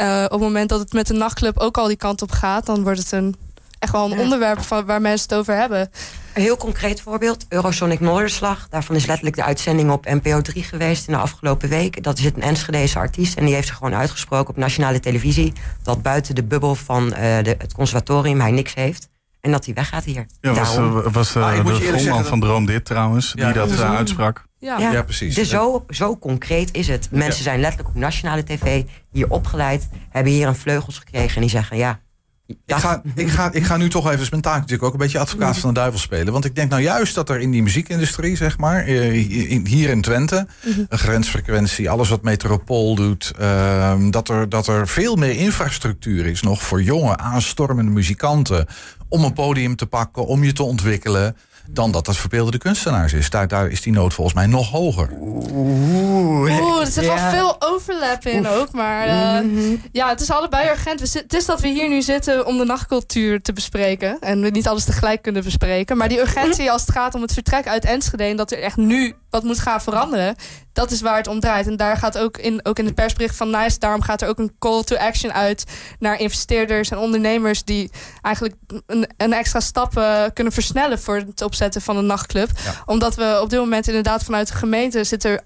Uh, 0.00 0.24
op 0.24 0.30
het 0.30 0.40
moment 0.40 0.68
dat 0.68 0.80
het 0.80 0.92
met 0.92 1.06
de 1.06 1.14
nachtclub 1.14 1.58
ook 1.58 1.78
al 1.78 1.86
die 1.86 1.96
kant 1.96 2.22
op 2.22 2.30
gaat, 2.30 2.66
dan 2.66 2.82
wordt 2.82 2.98
het 2.98 3.12
een, 3.12 3.36
echt 3.78 3.92
wel 3.92 4.04
een 4.04 4.16
ja. 4.16 4.22
onderwerp 4.22 4.62
van, 4.62 4.86
waar 4.86 5.00
mensen 5.00 5.28
het 5.28 5.38
over 5.38 5.54
hebben. 5.54 5.90
Een 6.34 6.42
heel 6.42 6.56
concreet 6.56 7.00
voorbeeld, 7.00 7.46
Eurosonic 7.48 8.00
Noorderslag. 8.00 8.68
Daarvan 8.68 8.96
is 8.96 9.06
letterlijk 9.06 9.36
de 9.36 9.44
uitzending 9.44 9.90
op 9.90 10.04
NPO 10.04 10.42
3 10.42 10.62
geweest 10.62 11.06
in 11.06 11.12
de 11.12 11.20
afgelopen 11.20 11.68
week. 11.68 12.02
Dat 12.02 12.18
is 12.18 12.24
een 12.24 12.42
Enschedese 12.42 12.98
artiest 12.98 13.36
en 13.36 13.44
die 13.44 13.54
heeft 13.54 13.66
zich 13.66 13.76
gewoon 13.76 13.94
uitgesproken 13.94 14.50
op 14.50 14.56
nationale 14.56 15.00
televisie... 15.00 15.52
dat 15.82 16.02
buiten 16.02 16.34
de 16.34 16.44
bubbel 16.44 16.74
van 16.74 17.04
uh, 17.04 17.14
de, 17.18 17.54
het 17.58 17.72
conservatorium 17.72 18.40
hij 18.40 18.50
niks 18.50 18.74
heeft. 18.74 19.08
En 19.40 19.50
dat 19.50 19.64
hij 19.64 19.74
weggaat 19.74 20.04
hier. 20.04 20.26
Ja, 20.40 20.52
was, 20.54 20.76
uh, 20.76 21.06
was 21.12 21.36
uh, 21.36 21.58
ah, 21.58 21.66
de 21.66 21.74
frontman 21.74 22.24
van 22.24 22.40
Droom 22.40 22.66
Dit 22.66 22.84
trouwens, 22.84 23.32
ja, 23.36 23.44
die 23.44 23.54
dat 23.54 23.70
uh, 23.70 23.96
uitsprak. 23.96 24.44
Ja, 24.58 24.78
ja, 24.78 24.90
ja 24.90 25.02
precies. 25.02 25.34
Dus 25.34 25.48
zo, 25.48 25.84
zo 25.88 26.18
concreet 26.18 26.74
is 26.74 26.88
het. 26.88 27.08
Mensen 27.10 27.42
zijn 27.42 27.60
letterlijk 27.60 27.88
op 27.88 27.94
nationale 27.94 28.44
tv 28.44 28.82
hier 29.10 29.30
opgeleid... 29.30 29.88
hebben 30.10 30.32
hier 30.32 30.46
een 30.46 30.56
vleugels 30.56 30.98
gekregen 30.98 31.34
en 31.34 31.40
die 31.40 31.50
zeggen... 31.50 31.76
ja, 31.76 32.00
ik 32.48 32.74
ga, 32.74 33.02
ik, 33.14 33.28
ga, 33.28 33.52
ik 33.52 33.64
ga 33.64 33.76
nu 33.76 33.88
toch 33.88 34.10
even 34.10 34.26
mijn 34.30 34.42
taak 34.42 34.56
natuurlijk 34.56 34.82
ook 34.82 34.92
een 34.92 34.98
beetje 34.98 35.18
advocaat 35.18 35.58
van 35.58 35.74
de 35.74 35.80
duivel 35.80 35.98
spelen. 35.98 36.32
Want 36.32 36.44
ik 36.44 36.54
denk 36.54 36.70
nou 36.70 36.82
juist 36.82 37.14
dat 37.14 37.28
er 37.28 37.40
in 37.40 37.50
die 37.50 37.62
muziekindustrie, 37.62 38.36
zeg 38.36 38.58
maar, 38.58 38.82
hier 38.82 39.88
in 39.88 40.00
Twente, 40.00 40.46
een 40.88 40.98
grensfrequentie, 40.98 41.90
alles 41.90 42.08
wat 42.08 42.22
metropool 42.22 42.94
doet, 42.94 43.32
uh, 43.40 43.94
dat, 44.10 44.28
er, 44.28 44.48
dat 44.48 44.66
er 44.66 44.88
veel 44.88 45.16
meer 45.16 45.36
infrastructuur 45.36 46.26
is 46.26 46.42
nog 46.42 46.62
voor 46.62 46.82
jonge, 46.82 47.16
aanstormende 47.16 47.90
muzikanten. 47.90 48.66
Om 49.08 49.24
een 49.24 49.32
podium 49.32 49.76
te 49.76 49.86
pakken, 49.86 50.26
om 50.26 50.44
je 50.44 50.52
te 50.52 50.62
ontwikkelen 50.62 51.36
dan 51.70 51.92
dat 51.92 52.04
dat 52.04 52.16
verbeeldende 52.16 52.58
kunstenaars 52.58 53.12
is. 53.12 53.30
Daar, 53.30 53.48
daar 53.48 53.68
is 53.68 53.82
die 53.82 53.92
nood 53.92 54.14
volgens 54.14 54.36
mij 54.36 54.46
nog 54.46 54.70
hoger. 54.70 55.10
Oeh, 55.20 56.80
er 56.80 56.86
zit 56.86 57.04
ja. 57.04 57.14
wel 57.14 57.30
veel 57.30 57.56
overlap 57.58 58.26
in 58.26 58.46
Oef. 58.46 58.52
ook. 58.52 58.72
Maar 58.72 59.08
uh, 59.08 59.40
mm 59.40 59.56
-hmm. 59.56 59.82
ja, 59.92 60.08
het 60.08 60.20
is 60.20 60.30
allebei 60.30 60.68
urgent. 60.68 61.00
Het 61.12 61.34
is 61.34 61.46
dat 61.46 61.60
we 61.60 61.68
hier 61.68 61.88
nu 61.88 62.02
zitten 62.02 62.46
om 62.46 62.58
de 62.58 62.64
nachtcultuur 62.64 63.42
te 63.42 63.52
bespreken. 63.52 64.16
En 64.20 64.40
we 64.40 64.48
niet 64.48 64.68
alles 64.68 64.84
tegelijk 64.84 65.22
kunnen 65.22 65.44
bespreken. 65.44 65.96
Maar 65.96 66.08
die 66.08 66.20
urgentie 66.20 66.70
als 66.70 66.80
het 66.80 66.90
gaat 66.90 67.14
om 67.14 67.22
het 67.22 67.32
vertrek 67.32 67.66
uit 67.66 67.84
Enschede... 67.84 68.24
en 68.24 68.36
dat 68.36 68.50
er 68.50 68.62
echt 68.62 68.76
nu 68.76 69.14
wat 69.30 69.42
moet 69.42 69.58
gaan 69.58 69.80
veranderen... 69.80 70.34
dat 70.72 70.90
is 70.90 71.00
waar 71.00 71.16
het 71.16 71.26
om 71.26 71.40
draait. 71.40 71.66
En 71.66 71.76
daar 71.76 71.96
gaat 71.96 72.18
ook 72.18 72.38
in, 72.38 72.60
ook 72.62 72.78
in 72.78 72.84
het 72.84 72.94
persbericht 72.94 73.36
van 73.36 73.50
NICE... 73.50 73.78
daarom 73.78 74.02
gaat 74.02 74.22
er 74.22 74.28
ook 74.28 74.38
een 74.38 74.56
call 74.58 74.82
to 74.82 74.96
action 74.96 75.32
uit... 75.32 75.64
naar 75.98 76.20
investeerders 76.20 76.90
en 76.90 76.98
ondernemers... 76.98 77.64
die 77.64 77.90
eigenlijk 78.22 78.54
een, 78.86 79.08
een 79.16 79.32
extra 79.32 79.60
stap 79.60 79.98
uh, 79.98 80.24
kunnen 80.32 80.52
versnellen... 80.52 81.00
voor 81.00 81.16
het 81.16 81.42
opzetten 81.58 81.82
van 81.82 81.96
een 81.96 82.06
nachtclub. 82.06 82.50
Ja. 82.64 82.74
Omdat 82.86 83.14
we 83.14 83.38
op 83.42 83.50
dit 83.50 83.58
moment 83.58 83.86
inderdaad 83.86 84.24
vanuit 84.24 84.48
de 84.48 84.54
gemeente... 84.54 85.04
zit 85.04 85.24
er 85.24 85.40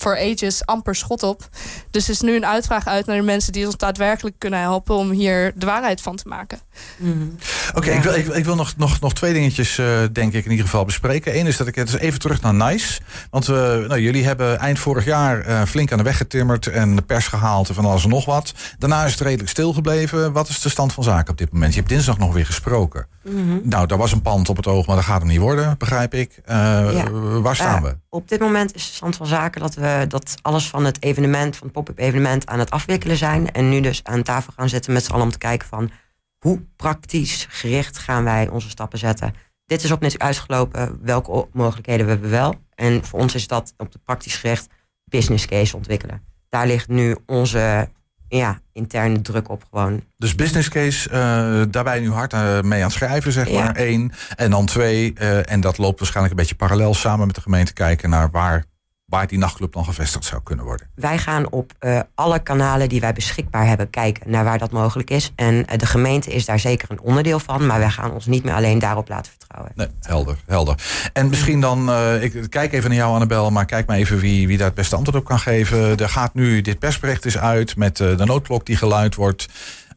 voor 0.00 0.16
ages 0.18 0.66
amper 0.66 0.94
schot 0.94 1.22
op. 1.22 1.48
Dus 1.90 2.04
er 2.04 2.10
is 2.10 2.20
nu 2.20 2.36
een 2.36 2.46
uitvraag 2.46 2.86
uit 2.86 3.06
naar 3.06 3.16
de 3.16 3.22
mensen 3.22 3.52
die 3.52 3.66
ons 3.66 3.76
daadwerkelijk 3.76 4.38
kunnen 4.38 4.60
helpen 4.60 4.94
om 4.94 5.10
hier 5.10 5.52
de 5.56 5.66
waarheid 5.66 6.00
van 6.00 6.16
te 6.16 6.28
maken. 6.28 6.58
Mm. 6.96 7.36
Oké, 7.68 7.78
okay, 7.78 7.92
ja. 7.92 7.96
ik, 7.96 8.02
wil, 8.02 8.14
ik, 8.14 8.26
ik, 8.26 8.44
wil 8.44 8.54
nog, 8.54 8.76
nog, 8.76 9.00
nog 9.00 9.14
twee 9.14 9.32
dingetjes, 9.32 9.78
uh, 9.78 9.86
denk 10.12 10.32
ik, 10.32 10.44
in 10.44 10.50
ieder 10.50 10.64
geval 10.64 10.84
bespreken. 10.84 11.38
Eén 11.38 11.46
is 11.46 11.56
dat 11.56 11.66
ik 11.66 11.74
het 11.74 11.90
dus 11.90 12.00
even 12.00 12.18
terug 12.18 12.40
naar 12.40 12.54
NICE. 12.54 13.00
Want 13.30 13.48
uh, 13.48 13.56
nou, 13.56 14.00
jullie 14.00 14.24
hebben 14.24 14.58
eind 14.58 14.78
vorig 14.78 15.04
jaar 15.04 15.48
uh, 15.48 15.62
flink 15.62 15.92
aan 15.92 15.98
de 15.98 16.04
weg 16.04 16.16
getimmerd 16.16 16.66
en 16.66 16.96
de 16.96 17.02
pers 17.02 17.26
gehaald 17.26 17.68
en 17.68 17.74
van 17.74 17.84
alles 17.84 18.04
en 18.04 18.10
nog 18.10 18.24
wat. 18.24 18.54
Daarna 18.78 19.04
is 19.04 19.12
het 19.12 19.20
redelijk 19.20 19.50
stilgebleven. 19.50 20.32
Wat 20.32 20.48
is 20.48 20.60
de 20.60 20.68
stand 20.68 20.92
van 20.92 21.04
zaken 21.04 21.30
op 21.32 21.38
dit 21.38 21.52
moment? 21.52 21.72
Je 21.72 21.78
hebt 21.78 21.92
dinsdag 21.92 22.18
nog 22.18 22.32
weer 22.32 22.46
gesproken. 22.46 23.06
Mm 23.22 23.34
-hmm. 23.34 23.60
Nou, 23.64 23.86
daar 23.86 23.98
was 23.98 24.12
een 24.12 24.22
pand 24.22 24.48
op 24.48 24.56
het 24.56 24.66
oog, 24.66 24.86
maar 24.86 24.96
dat 24.96 25.04
gaat 25.04 25.20
hem 25.20 25.28
niet 25.28 25.38
worden, 25.38 25.74
begrijp 25.78 26.14
ik. 26.14 26.40
Ja. 26.46 27.10
Waar 27.40 27.56
staan 27.56 27.82
we? 27.82 27.96
Op 28.08 28.28
dit 28.28 28.40
moment 28.40 28.74
is 28.74 28.86
de 28.86 28.94
stand 28.94 29.16
van 29.16 29.26
zaken 29.26 29.60
dat 29.60 29.74
we 29.74 29.89
dat 30.08 30.34
alles 30.42 30.68
van 30.68 30.84
het 30.84 31.02
evenement, 31.02 31.56
van 31.56 31.66
het 31.66 31.76
pop-up 31.76 31.98
evenement, 31.98 32.46
aan 32.46 32.58
het 32.58 32.70
afwikkelen 32.70 33.16
zijn. 33.16 33.52
En 33.52 33.68
nu 33.68 33.80
dus 33.80 34.00
aan 34.04 34.22
tafel 34.22 34.52
gaan 34.56 34.68
zitten 34.68 34.92
met 34.92 35.04
z'n 35.04 35.12
allen 35.12 35.24
om 35.24 35.30
te 35.30 35.38
kijken 35.38 35.68
van 35.68 35.90
hoe 36.38 36.62
praktisch 36.76 37.46
gericht 37.48 37.98
gaan 37.98 38.24
wij 38.24 38.48
onze 38.48 38.68
stappen 38.68 38.98
zetten. 38.98 39.34
Dit 39.64 39.84
is 39.84 39.92
ook 39.92 40.00
net 40.00 40.18
uitgelopen, 40.18 40.98
welke 41.02 41.48
mogelijkheden 41.52 42.06
we 42.06 42.12
hebben 42.12 42.30
wel. 42.30 42.54
En 42.74 43.04
voor 43.04 43.20
ons 43.20 43.34
is 43.34 43.46
dat 43.46 43.74
op 43.76 43.92
de 43.92 43.98
praktisch 44.04 44.36
gericht 44.36 44.68
business 45.04 45.46
case 45.46 45.76
ontwikkelen. 45.76 46.22
Daar 46.48 46.66
ligt 46.66 46.88
nu 46.88 47.16
onze 47.26 47.88
ja, 48.28 48.60
interne 48.72 49.20
druk 49.20 49.48
op 49.48 49.64
gewoon. 49.70 50.02
Dus 50.16 50.34
business 50.34 50.68
case, 50.68 51.08
uh, 51.08 51.62
daarbij 51.70 52.00
nu 52.00 52.10
hard 52.10 52.32
uh, 52.32 52.60
mee 52.60 52.78
aan 52.78 52.86
het 52.86 52.92
schrijven, 52.92 53.32
zeg 53.32 53.52
maar. 53.52 53.76
Eén. 53.76 54.12
En 54.36 54.50
dan 54.50 54.66
twee, 54.66 55.12
uh, 55.20 55.50
en 55.50 55.60
dat 55.60 55.78
loopt 55.78 55.98
waarschijnlijk 55.98 56.34
een 56.34 56.40
beetje 56.40 56.66
parallel 56.66 56.94
samen 56.94 57.26
met 57.26 57.34
de 57.34 57.40
gemeente 57.40 57.72
kijken 57.72 58.10
naar 58.10 58.30
waar 58.30 58.64
waar 59.10 59.26
die 59.26 59.38
nachtclub 59.38 59.72
dan 59.72 59.84
gevestigd 59.84 60.24
zou 60.24 60.42
kunnen 60.42 60.64
worden? 60.64 60.90
Wij 60.94 61.18
gaan 61.18 61.50
op 61.50 61.72
uh, 61.80 62.00
alle 62.14 62.38
kanalen 62.38 62.88
die 62.88 63.00
wij 63.00 63.12
beschikbaar 63.12 63.66
hebben 63.66 63.90
kijken 63.90 64.30
naar 64.30 64.44
waar 64.44 64.58
dat 64.58 64.70
mogelijk 64.70 65.10
is. 65.10 65.32
En 65.34 65.54
uh, 65.54 65.78
de 65.78 65.86
gemeente 65.86 66.30
is 66.30 66.44
daar 66.44 66.58
zeker 66.58 66.90
een 66.90 67.00
onderdeel 67.00 67.38
van, 67.38 67.66
maar 67.66 67.78
wij 67.78 67.90
gaan 67.90 68.12
ons 68.12 68.26
niet 68.26 68.44
meer 68.44 68.54
alleen 68.54 68.78
daarop 68.78 69.08
laten 69.08 69.32
vertrouwen. 69.38 69.72
Nee, 69.74 69.88
helder, 70.00 70.36
helder. 70.46 70.74
En 71.12 71.28
misschien 71.28 71.60
dan, 71.60 71.88
uh, 71.88 72.22
ik 72.22 72.50
kijk 72.50 72.72
even 72.72 72.88
naar 72.88 72.98
jou 72.98 73.14
Annabel, 73.14 73.50
maar 73.50 73.64
kijk 73.64 73.86
maar 73.86 73.96
even 73.96 74.18
wie, 74.18 74.46
wie 74.46 74.56
daar 74.56 74.66
het 74.66 74.74
beste 74.74 74.96
antwoord 74.96 75.18
op 75.18 75.24
kan 75.24 75.38
geven. 75.38 75.96
Er 75.96 76.08
gaat 76.08 76.34
nu, 76.34 76.60
dit 76.60 76.78
persbericht 76.78 77.24
is 77.24 77.38
uit 77.38 77.76
met 77.76 77.96
de 77.96 78.24
noodklok 78.24 78.66
die 78.66 78.76
geluid 78.76 79.14
wordt. 79.14 79.48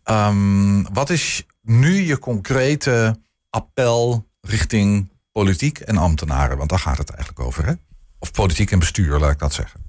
Um, 0.05 0.93
wat 0.93 1.09
is 1.09 1.45
nu 1.61 2.01
je 2.01 2.19
concrete 2.19 3.19
appel 3.49 4.27
richting 4.41 5.09
politiek 5.31 5.79
en 5.79 5.97
ambtenaren? 5.97 6.57
Want 6.57 6.69
daar 6.69 6.79
gaat 6.79 6.97
het 6.97 7.09
eigenlijk 7.09 7.47
over, 7.47 7.65
hè? 7.65 7.73
Of 8.23 8.31
politiek 8.31 8.71
en 8.71 8.79
bestuur, 8.79 9.19
laat 9.19 9.31
ik 9.31 9.39
dat 9.39 9.53
zeggen. 9.53 9.79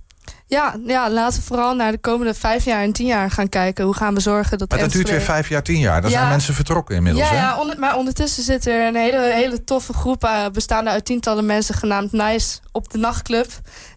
Ja, 0.55 0.75
ja, 0.87 1.11
laten 1.11 1.41
we 1.41 1.47
vooral 1.47 1.75
naar 1.75 1.93
de 1.93 1.99
komende 1.99 2.35
vijf 2.35 2.65
jaar 2.65 2.83
en 2.83 2.93
tien 2.93 3.07
jaar 3.07 3.31
gaan 3.31 3.49
kijken. 3.49 3.85
Hoe 3.85 3.95
gaan 3.95 4.15
we 4.15 4.21
zorgen 4.21 4.59
dat... 4.59 4.71
Maar 4.71 4.79
dat 4.79 4.93
duurt 4.93 5.11
weer 5.11 5.21
vijf 5.21 5.49
jaar, 5.49 5.63
tien 5.63 5.79
jaar. 5.79 6.03
Ja. 6.03 6.09
zijn 6.09 6.29
mensen 6.29 6.55
vertrokken 6.55 6.97
inmiddels. 6.97 7.29
Ja, 7.29 7.35
hè? 7.35 7.41
ja 7.41 7.75
maar 7.79 7.97
ondertussen 7.97 8.43
zit 8.43 8.67
er 8.67 8.87
een 8.87 8.97
hele, 8.97 9.33
hele 9.33 9.65
toffe 9.65 9.93
groep... 9.93 10.25
Uh, 10.25 10.47
bestaande 10.53 10.91
uit 10.91 11.05
tientallen 11.05 11.47
mensen 11.47 11.75
genaamd 11.75 12.13
NICE 12.13 12.59
op 12.73 12.91
de 12.91 12.99
nachtclub. 12.99 13.47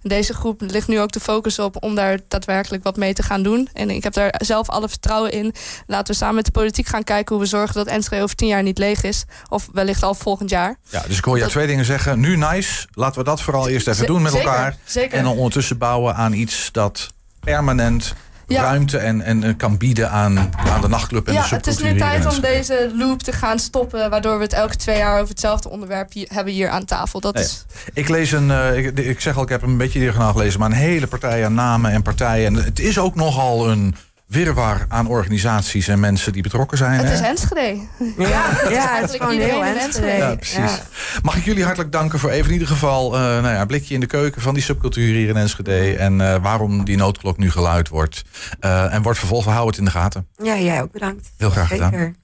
En 0.01 0.09
deze 0.09 0.33
groep 0.33 0.61
ligt 0.61 0.87
nu 0.87 0.99
ook 0.99 1.11
de 1.11 1.19
focus 1.19 1.59
op 1.59 1.83
om 1.83 1.95
daar 1.95 2.19
daadwerkelijk 2.27 2.83
wat 2.83 2.97
mee 2.97 3.13
te 3.13 3.23
gaan 3.23 3.43
doen. 3.43 3.69
En 3.73 3.89
ik 3.89 4.03
heb 4.03 4.13
daar 4.13 4.33
zelf 4.37 4.69
alle 4.69 4.89
vertrouwen 4.89 5.31
in. 5.31 5.53
Laten 5.87 6.13
we 6.13 6.19
samen 6.19 6.35
met 6.35 6.45
de 6.45 6.51
politiek 6.51 6.87
gaan 6.87 7.03
kijken 7.03 7.35
hoe 7.35 7.43
we 7.43 7.49
zorgen 7.49 7.75
dat 7.75 7.87
Enschede 7.87 8.23
over 8.23 8.35
tien 8.35 8.47
jaar 8.47 8.63
niet 8.63 8.77
leeg 8.77 9.03
is. 9.03 9.25
Of 9.49 9.69
wellicht 9.73 10.03
al 10.03 10.13
volgend 10.13 10.49
jaar. 10.49 10.77
Ja, 10.89 11.03
dus 11.07 11.17
ik 11.17 11.23
hoor 11.23 11.39
dat... 11.39 11.49
twee 11.49 11.67
dingen 11.67 11.85
zeggen. 11.85 12.19
Nu 12.19 12.35
NICE, 12.35 12.87
laten 12.91 13.19
we 13.19 13.25
dat 13.25 13.41
vooral 13.41 13.69
eerst 13.69 13.87
even 13.87 14.03
Z 14.03 14.07
doen 14.07 14.21
met 14.21 14.31
zeker, 14.31 14.47
elkaar. 14.47 14.75
Zeker. 14.85 15.17
En 15.17 15.23
dan 15.23 15.35
ondertussen 15.35 15.77
bouwen 15.77 16.15
aan 16.15 16.33
iets 16.33 16.46
dat 16.71 17.07
permanent 17.39 18.13
ja. 18.47 18.61
ruimte 18.61 18.97
en, 18.97 19.21
en 19.21 19.57
kan 19.57 19.77
bieden 19.77 20.09
aan, 20.09 20.37
aan 20.55 20.81
de 20.81 20.87
nachtclub 20.87 21.27
en 21.27 21.33
ja, 21.33 21.47
de 21.47 21.55
Het 21.55 21.67
is 21.67 21.77
nu 21.77 21.97
tijd 21.97 22.25
om 22.25 22.41
deze 22.41 22.91
loop 22.93 23.23
te 23.23 23.31
gaan 23.31 23.59
stoppen, 23.59 24.09
waardoor 24.09 24.37
we 24.37 24.43
het 24.43 24.53
elke 24.53 24.75
twee 24.75 24.97
jaar 24.97 25.15
over 25.15 25.29
hetzelfde 25.29 25.69
onderwerp 25.69 26.13
hier, 26.13 26.27
hebben 26.33 26.53
hier 26.53 26.69
aan 26.69 26.85
tafel. 26.85 27.19
Dat 27.19 27.33
nee. 27.33 27.43
is... 27.43 27.65
Ik 27.93 28.09
lees 28.09 28.31
een, 28.31 28.49
uh, 28.49 28.77
ik, 28.77 28.99
ik, 28.99 29.21
zeg 29.21 29.37
al, 29.37 29.43
ik 29.43 29.49
heb 29.49 29.61
een 29.61 29.77
beetje 29.77 29.99
diagonaal 29.99 30.31
gelezen, 30.31 30.59
maar 30.59 30.69
een 30.69 30.75
hele 30.75 31.07
partij 31.07 31.45
aan 31.45 31.53
namen 31.53 31.91
en 31.91 32.01
partijen. 32.01 32.45
En 32.45 32.63
het 32.63 32.79
is 32.79 32.99
ook 32.99 33.15
nogal 33.15 33.69
een 33.69 33.95
wirwar 34.27 34.85
aan 34.87 35.07
organisaties 35.07 35.87
en 35.87 35.99
mensen 35.99 36.33
die 36.33 36.41
betrokken 36.41 36.77
zijn. 36.77 36.99
Het 36.99 37.07
hè? 37.07 37.13
is 37.13 37.19
Enschede. 37.19 37.79
Ja, 38.17 38.27
ja, 38.27 38.69
ja 38.69 38.99
het 38.99 39.09
is 39.09 39.15
gewoon 39.15 39.39
heel 39.39 39.63
Enschede. 39.63 40.07
Ja, 40.07 40.35
precies. 40.35 40.55
Ja. 40.55 40.79
Mag 41.21 41.35
ik 41.35 41.43
jullie 41.45 41.63
hartelijk 41.63 41.91
danken 41.91 42.19
voor 42.19 42.29
even 42.29 42.47
in 42.47 42.53
ieder 42.53 42.67
geval 42.67 43.15
uh, 43.15 43.19
nou 43.21 43.47
ja, 43.47 43.61
een 43.61 43.67
blikje 43.67 43.93
in 43.93 43.99
de 43.99 44.05
keuken 44.05 44.41
van 44.41 44.53
die 44.53 44.63
subcultuur 44.63 45.13
hier 45.15 45.29
in 45.29 45.35
Enschede. 45.35 45.95
En 45.95 46.19
uh, 46.19 46.35
waarom 46.41 46.85
die 46.85 46.97
noodklok 46.97 47.37
nu 47.37 47.51
geluid 47.51 47.89
wordt. 47.89 48.23
Uh, 48.61 48.93
en 48.93 49.01
wordt 49.01 49.19
vervolgens, 49.19 49.53
hou 49.53 49.67
het 49.67 49.77
in 49.77 49.85
de 49.85 49.91
gaten. 49.91 50.27
Ja, 50.43 50.57
jij 50.57 50.81
ook 50.81 50.91
bedankt. 50.91 51.31
Heel 51.37 51.49
graag 51.49 51.67
Zeker. 51.67 51.85
gedaan. 51.85 52.15